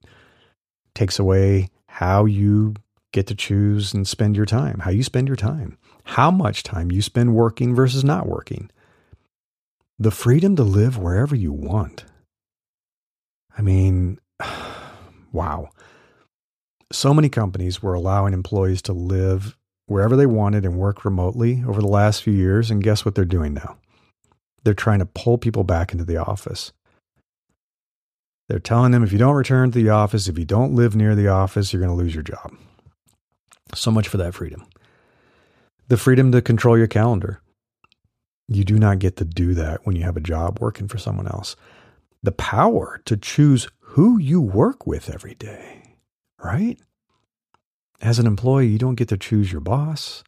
takes 0.95 1.19
away 1.19 1.71
how 1.89 2.27
you 2.27 2.75
get 3.13 3.27
to 3.27 3.35
choose 3.35 3.93
and 3.93 4.07
spend 4.07 4.37
your 4.37 4.47
time, 4.47 4.79
how 4.81 4.91
you 4.91 5.03
spend 5.03 5.27
your 5.27 5.37
time, 5.37 5.77
how 6.05 6.31
much 6.31 6.63
time 6.63 6.91
you 6.91 7.03
spend 7.03 7.35
working 7.35 7.75
versus 7.75 8.05
not 8.05 8.27
working, 8.27 8.71
the 9.99 10.11
freedom 10.11 10.57
to 10.57 10.63
live 10.63 10.97
wherever 10.97 11.35
you 11.37 11.53
want. 11.53 12.05
I 13.57 13.63
mean, 13.63 14.19
wow. 15.33 15.71
So 16.93 17.15
many 17.15 17.29
companies 17.29 17.83
were 17.83 17.95
allowing 17.95 18.33
employees 18.33 18.83
to 18.83 18.93
live 18.93 19.57
wherever 19.87 20.17
they 20.17 20.27
wanted 20.27 20.65
and 20.65 20.79
work 20.79 21.05
remotely 21.05 21.63
over 21.67 21.81
the 21.81 21.89
last 21.89 22.23
few 22.23 22.33
years. 22.33 22.71
And 22.71 22.83
guess 22.83 23.05
what 23.05 23.15
they're 23.15 23.25
doing 23.25 23.55
now? 23.55 23.77
They're 24.65 24.75
trying 24.75 25.01
to 25.01 25.07
pull 25.07 25.39
people 25.39 25.65
back 25.65 25.93
into 25.93 26.05
the 26.05 26.17
office. 26.17 26.73
They're 28.49 28.59
telling 28.59 28.91
them 28.91 29.05
if 29.05 29.13
you 29.13 29.19
don't 29.19 29.37
return 29.37 29.71
to 29.71 29.79
the 29.79 29.91
office, 29.91 30.27
if 30.27 30.39
you 30.39 30.45
don't 30.45 30.75
live 30.75 30.97
near 30.97 31.15
the 31.15 31.29
office, 31.29 31.73
you're 31.73 31.83
going 31.83 31.97
to 31.97 32.03
lose 32.03 32.15
your 32.15 32.25
job. 32.25 32.53
So 33.75 33.91
much 33.91 34.09
for 34.09 34.17
that 34.17 34.35
freedom. 34.35 34.67
The 35.91 35.99
freedom 35.99 36.33
to 36.33 36.41
control 36.41 36.79
your 36.79 36.87
calendar. 36.87 37.43
You 38.49 38.65
do 38.65 38.79
not 38.79 38.99
get 38.99 39.17
to 39.17 39.25
do 39.25 39.53
that 39.55 39.85
when 39.85 39.95
you 39.95 40.05
have 40.05 40.17
a 40.17 40.21
job 40.21 40.59
working 40.59 40.89
for 40.89 40.97
someone 40.97 41.27
else. 41.27 41.55
The 42.23 42.33
power 42.33 43.03
to 43.05 43.17
choose 43.19 43.69
who 43.81 44.19
you 44.19 44.41
work 44.41 44.87
with 44.87 45.13
every 45.13 45.35
day 45.35 45.81
right? 46.43 46.79
As 48.01 48.19
an 48.19 48.27
employee, 48.27 48.69
you 48.69 48.79
don't 48.79 48.95
get 48.95 49.09
to 49.09 49.17
choose 49.17 49.53
your 49.53 49.61
boss. 49.61 50.25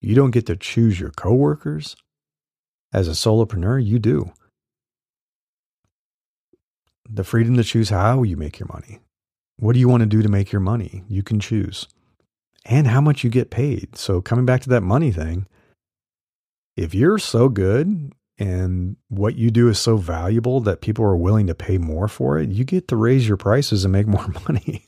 You 0.00 0.14
don't 0.14 0.32
get 0.32 0.46
to 0.46 0.56
choose 0.56 0.98
your 0.98 1.10
coworkers. 1.10 1.96
As 2.92 3.08
a 3.08 3.12
solopreneur, 3.12 3.84
you 3.84 3.98
do. 3.98 4.32
The 7.08 7.24
freedom 7.24 7.56
to 7.56 7.64
choose 7.64 7.90
how 7.90 8.22
you 8.22 8.36
make 8.36 8.58
your 8.58 8.68
money. 8.68 9.00
What 9.58 9.74
do 9.74 9.78
you 9.78 9.88
want 9.88 10.00
to 10.00 10.06
do 10.06 10.22
to 10.22 10.28
make 10.28 10.52
your 10.52 10.60
money? 10.60 11.04
You 11.08 11.22
can 11.22 11.40
choose. 11.40 11.86
And 12.68 12.88
how 12.88 13.00
much 13.00 13.22
you 13.22 13.30
get 13.30 13.50
paid. 13.50 13.96
So, 13.96 14.20
coming 14.20 14.44
back 14.44 14.60
to 14.62 14.68
that 14.70 14.82
money 14.82 15.12
thing, 15.12 15.46
if 16.76 16.94
you're 16.94 17.18
so 17.18 17.48
good 17.48 18.12
and 18.38 18.96
what 19.08 19.36
you 19.36 19.50
do 19.50 19.68
is 19.68 19.78
so 19.78 19.96
valuable 19.96 20.60
that 20.60 20.80
people 20.80 21.04
are 21.04 21.16
willing 21.16 21.46
to 21.46 21.54
pay 21.54 21.78
more 21.78 22.08
for 22.08 22.38
it, 22.38 22.50
you 22.50 22.64
get 22.64 22.88
to 22.88 22.96
raise 22.96 23.26
your 23.26 23.36
prices 23.36 23.84
and 23.84 23.92
make 23.92 24.06
more 24.08 24.28
money 24.48 24.86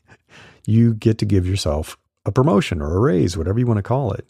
you 0.68 0.92
get 0.92 1.16
to 1.16 1.24
give 1.24 1.46
yourself 1.46 1.96
a 2.26 2.30
promotion 2.30 2.82
or 2.82 2.94
a 2.94 3.00
raise, 3.00 3.38
whatever 3.38 3.58
you 3.58 3.66
want 3.66 3.78
to 3.78 3.82
call 3.82 4.12
it. 4.12 4.28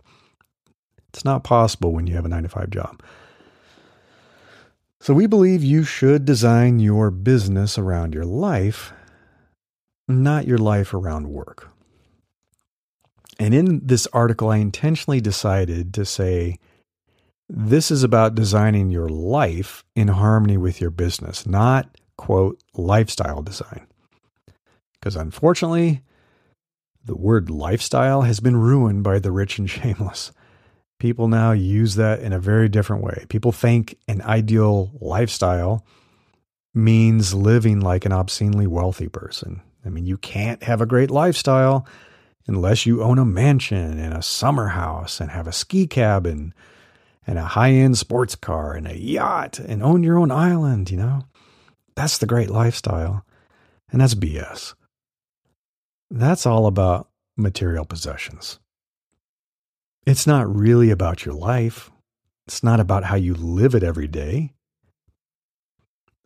It's 1.09 1.25
not 1.25 1.43
possible 1.43 1.93
when 1.93 2.07
you 2.07 2.15
have 2.15 2.25
a 2.25 2.29
nine 2.29 2.45
to 2.45 2.49
five 2.49 2.71
job. 2.71 3.03
So 5.01 5.13
we 5.13 5.27
believe 5.27 5.65
you 5.65 5.83
should 5.83 6.25
design 6.25 6.79
your 6.79 7.11
business 7.11 7.77
around 7.77 8.15
your 8.15 8.25
life, 8.25 8.93
not 10.07 10.47
your 10.47 10.59
life 10.59 10.95
around 10.95 11.29
work. 11.29 11.71
And 13.39 13.55
in 13.55 13.87
this 13.87 14.07
article, 14.09 14.51
I 14.51 14.57
intentionally 14.57 15.21
decided 15.21 15.95
to 15.95 16.05
say 16.05 16.59
this 17.49 17.91
is 17.91 18.03
about 18.03 18.35
designing 18.35 18.91
your 18.91 19.09
life 19.09 19.85
in 19.95 20.09
harmony 20.09 20.57
with 20.57 20.81
your 20.81 20.91
business, 20.91 21.47
not, 21.47 21.89
quote, 22.17 22.61
lifestyle 22.75 23.43
design. 23.43 23.87
Because 24.95 25.17
unfortunately, 25.17 26.03
the 27.05 27.17
word 27.17 27.49
lifestyle 27.49 28.23
has 28.23 28.41
been 28.41 28.57
ruined 28.57 29.03
by 29.03 29.19
the 29.19 29.33
rich 29.33 29.59
and 29.59 29.71
shameless. 29.71 30.33
People 30.99 31.29
now 31.29 31.53
use 31.53 31.95
that 31.95 32.21
in 32.21 32.33
a 32.33 32.41
very 32.41 32.69
different 32.69 33.05
way. 33.05 33.25
People 33.29 33.53
think 33.53 33.97
an 34.09 34.21
ideal 34.23 34.91
lifestyle 35.01 35.87
means 36.75 37.33
living 37.33 37.81
like 37.81 38.05
an 38.05 38.13
obscenely 38.13 38.67
wealthy 38.67 39.09
person. 39.09 39.63
I 39.87 39.91
mean, 39.91 40.07
you 40.07 40.19
can't 40.19 40.63
have 40.65 40.81
a 40.81 40.87
great 40.87 41.11
lifestyle 41.11 41.87
unless 42.49 42.87
you 42.87 43.03
own 43.03 43.19
a 43.19 43.25
mansion 43.25 43.99
and 43.99 44.15
a 44.15 44.23
summer 44.23 44.69
house 44.69 45.21
and 45.21 45.31
have 45.31 45.47
a 45.47 45.53
ski 45.53 45.87
cabin 45.87 46.55
and 47.27 47.39
a 47.39 47.45
high 47.45 47.73
end 47.73 47.99
sports 47.99 48.35
car 48.35 48.73
and 48.73 48.89
a 48.89 48.99
yacht 48.99 49.59
and 49.59 49.83
own 49.83 50.03
your 50.03 50.19
own 50.19 50.31
island, 50.31 50.91
you 50.91 50.97
know? 50.97 51.25
That's 51.95 52.19
the 52.19 52.27
great 52.27 52.49
lifestyle. 52.49 53.25
And 53.93 54.01
that's 54.01 54.15
BS. 54.15 54.75
That's 56.11 56.47
all 56.47 56.67
about 56.67 57.09
material 57.37 57.85
possessions. 57.85 58.59
It's 60.07 60.27
not 60.27 60.53
really 60.53 60.91
about 60.91 61.27
your 61.27 61.35
life. 61.35 61.91
It's 62.47 62.63
not 62.63 62.81
about 62.81 63.05
how 63.05 63.17
you 63.17 63.35
live 63.35 63.75
it 63.75 63.83
every 63.83 64.09
day. 64.09 64.55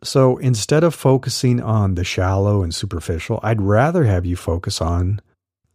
So 0.03 0.37
instead 0.37 0.83
of 0.85 0.95
focusing 0.95 1.61
on 1.61 1.95
the 1.95 2.03
shallow 2.05 2.63
and 2.63 2.73
superficial, 2.73 3.41
I'd 3.43 3.61
rather 3.61 4.05
have 4.05 4.25
you 4.25 4.37
focus 4.37 4.81
on 4.81 5.19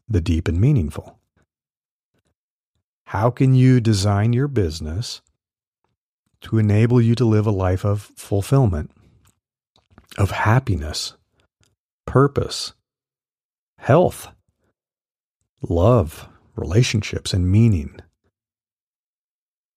the 0.08 0.20
deep 0.20 0.48
and 0.48 0.60
meaningful. 0.60 1.18
How 3.06 3.30
can 3.30 3.54
you 3.54 3.80
design 3.80 4.32
your 4.32 4.48
business 4.48 5.22
to 6.42 6.58
enable 6.58 7.00
you 7.00 7.14
to 7.16 7.24
live 7.24 7.46
a 7.46 7.50
life 7.50 7.84
of 7.84 8.02
fulfillment, 8.16 8.90
of 10.16 10.30
happiness, 10.30 11.14
purpose, 12.06 12.72
health, 13.78 14.28
love, 15.62 16.28
relationships, 16.56 17.32
and 17.32 17.50
meaning. 17.50 17.98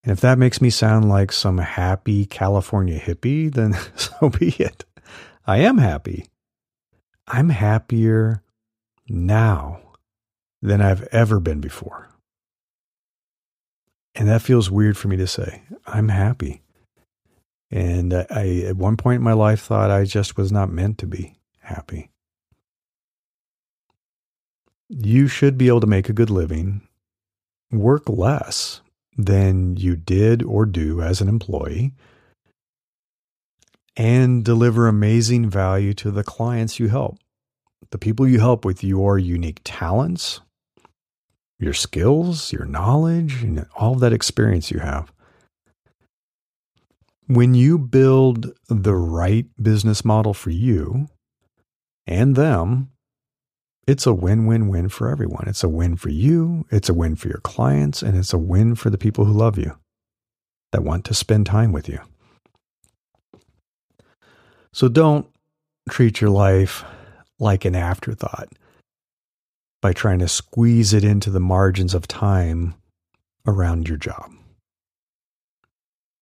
And 0.04 0.12
if 0.12 0.22
that 0.22 0.38
makes 0.38 0.62
me 0.62 0.70
sound 0.70 1.10
like 1.10 1.32
some 1.32 1.60
happy 1.60 2.26
California 2.26 3.00
hippie, 3.00 3.54
then 3.54 3.74
so 3.96 4.30
be 4.30 4.50
it. 4.60 4.86
I 5.46 5.60
am 5.60 5.78
happy. 5.78 6.28
I'm 7.28 7.50
happier 7.50 8.44
now 9.08 9.80
than 10.62 10.82
I've 10.82 11.04
ever 11.12 11.40
been 11.40 11.62
before. 11.62 12.10
And 14.16 14.28
that 14.28 14.42
feels 14.42 14.70
weird 14.70 14.98
for 14.98 15.08
me 15.08 15.18
to 15.18 15.28
say. 15.28 15.64
I'm 15.88 16.10
happy. 16.10 16.62
And 17.70 18.14
I, 18.14 18.64
at 18.68 18.76
one 18.76 18.98
point 18.98 19.18
in 19.18 19.24
my 19.24 19.34
life, 19.34 19.62
thought 19.62 19.90
I 19.90 20.04
just 20.04 20.38
was 20.38 20.52
not 20.52 20.70
meant 20.70 20.98
to 21.00 21.08
be 21.08 21.40
happy 21.60 22.12
you 24.92 25.28
should 25.28 25.58
be 25.58 25.68
able 25.68 25.80
to 25.80 25.88
make 25.88 26.10
a 26.10 26.14
good 26.14 26.30
living, 26.30 26.82
work 27.72 28.10
less 28.10 28.82
than 29.18 29.78
you 29.78 29.96
did 29.96 30.44
or 30.44 30.66
do 30.66 31.02
as 31.02 31.22
an 31.22 31.30
employee 31.30 31.94
and 33.96 34.44
deliver 34.44 34.88
amazing 34.88 35.50
value 35.50 35.94
to 35.94 36.12
the 36.12 36.24
clients 36.24 36.80
you 36.80 36.90
help, 36.90 37.18
the 37.92 37.98
people 37.98 38.28
you 38.28 38.40
help 38.40 38.66
with 38.66 38.84
your 38.84 39.18
unique 39.18 39.62
talents, 39.64 40.42
your 41.62 41.74
skills, 41.74 42.52
your 42.52 42.66
knowledge, 42.66 43.44
and 43.44 43.66
all 43.76 43.96
that 43.96 44.12
experience 44.12 44.72
you 44.72 44.80
have. 44.80 45.14
When 47.28 47.54
you 47.54 47.78
build 47.78 48.52
the 48.68 48.96
right 48.96 49.46
business 49.62 50.04
model 50.04 50.34
for 50.34 50.50
you 50.50 51.08
and 52.08 52.36
them, 52.36 52.90
it's 53.88 54.06
a 54.06 54.14
win 54.14 54.48
win 54.48 54.68
win 54.68 54.90
for 54.90 55.10
everyone. 55.10 55.46
It's 55.48 55.64
a 55.64 55.70
win 55.70 55.96
for 55.96 56.10
you, 56.10 56.66
it's 56.72 56.90
a 56.90 56.94
win 56.94 57.16
for 57.16 57.28
your 57.28 57.40
clients, 57.40 58.02
and 58.02 58.18
it's 58.18 58.34
a 58.34 58.38
win 58.38 58.76
for 58.76 58.90
the 58.90 58.98
people 58.98 59.26
who 59.26 59.34
love 59.34 59.58
you 59.58 59.78
that 60.72 60.84
want 60.84 61.06
to 61.06 61.14
spend 61.14 61.46
time 61.46 61.72
with 61.72 61.88
you. 61.88 62.00
So 64.74 64.88
don't 64.88 65.28
treat 65.90 66.22
your 66.22 66.30
life 66.30 66.84
like 67.40 67.66
an 67.66 67.76
afterthought 67.76 68.50
by 69.82 69.94
trying 69.94 70.20
to 70.20 70.28
squeeze 70.28 70.94
it 70.94 71.04
into 71.04 71.30
the 71.30 71.40
margins 71.40 71.94
of 71.94 72.08
time 72.08 72.76
around 73.48 73.88
your 73.88 73.98
job. 73.98 74.32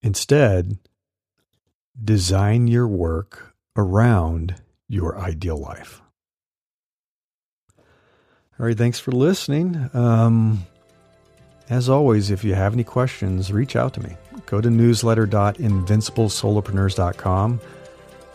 Instead, 0.01 0.77
design 2.01 2.67
your 2.67 2.87
work 2.87 3.53
around 3.75 4.55
your 4.87 5.17
ideal 5.17 5.57
life. 5.57 6.01
All 8.57 8.65
right, 8.65 8.77
thanks 8.77 8.99
for 8.99 9.11
listening. 9.11 9.89
Um, 9.93 10.65
as 11.69 11.87
always, 11.87 12.31
if 12.31 12.43
you 12.43 12.55
have 12.55 12.73
any 12.73 12.83
questions, 12.83 13.53
reach 13.53 13.75
out 13.75 13.93
to 13.93 14.01
me. 14.01 14.17
Go 14.47 14.59
to 14.59 14.69
newsletter.invinciblesolopreneurs.com. 14.69 17.61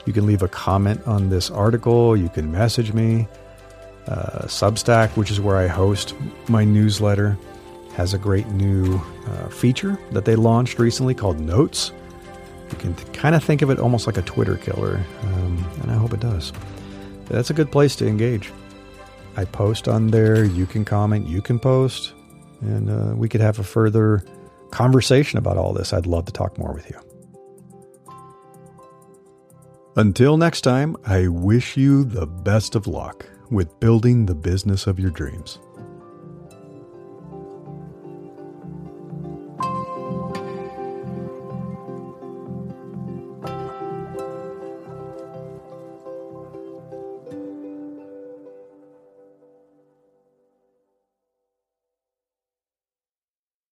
You 0.07 0.13
can 0.13 0.27
leave 0.27 0.43
a 0.43 0.49
comment 0.49 1.01
on 1.07 1.31
this 1.31 1.51
article. 1.51 2.17
You 2.17 2.29
can 2.29 2.53
message 2.53 2.93
me. 2.93 3.27
Uh, 4.07 4.47
Substack, 4.47 5.17
which 5.17 5.31
is 5.31 5.40
where 5.40 5.57
I 5.57 5.67
host 5.67 6.14
my 6.49 6.64
newsletter, 6.64 7.38
has 7.95 8.12
a 8.12 8.19
great 8.19 8.47
new 8.49 9.01
uh, 9.27 9.49
feature 9.49 9.99
that 10.12 10.25
they 10.25 10.37
launched 10.37 10.79
recently 10.79 11.14
called 11.14 11.40
Notes. 11.40 11.93
You 12.71 12.77
can 12.77 12.95
th- 12.95 13.12
kind 13.12 13.35
of 13.35 13.43
think 13.43 13.62
of 13.62 13.71
it 13.71 13.79
almost 13.79 14.07
like 14.07 14.19
a 14.19 14.23
Twitter 14.23 14.57
killer, 14.57 15.01
um, 15.23 15.64
and 15.81 15.90
I 15.90 15.95
hope 15.95 16.12
it 16.12 16.21
does. 16.21 16.53
That's 17.27 17.51
a 17.51 17.55
good 17.55 17.73
place 17.73 17.97
to 17.97 18.07
engage. 18.07 18.53
I 19.37 19.45
post 19.45 19.88
on 19.88 20.09
there. 20.09 20.45
You 20.45 20.67
can 20.67 20.85
comment. 20.85 21.27
You 21.27 21.40
can 21.40 21.59
post, 21.59 22.12
and 22.61 22.90
uh, 22.90 23.14
we 23.17 23.29
could 23.29 23.40
have 23.40 23.59
a 23.59 23.64
further 23.64 24.23
conversation 24.71 25.38
about 25.38 25.57
all 25.57 25.73
this. 25.73 25.93
I'd 25.93 26.07
love 26.07 26.27
to 26.27 26.33
talk 26.33 26.59
more 26.59 26.73
with 26.73 26.90
you. 26.90 27.01
Until 29.97 30.37
next 30.37 30.62
time, 30.62 30.97
I 31.07 31.29
wish 31.29 31.77
you 31.77 32.05
the 32.05 32.27
best 32.27 32.75
of 32.75 32.87
luck 32.87 33.27
with 33.50 33.78
building 33.80 34.26
the 34.26 34.35
business 34.35 34.87
of 34.87 34.98
your 34.98 35.11
dreams. 35.11 35.59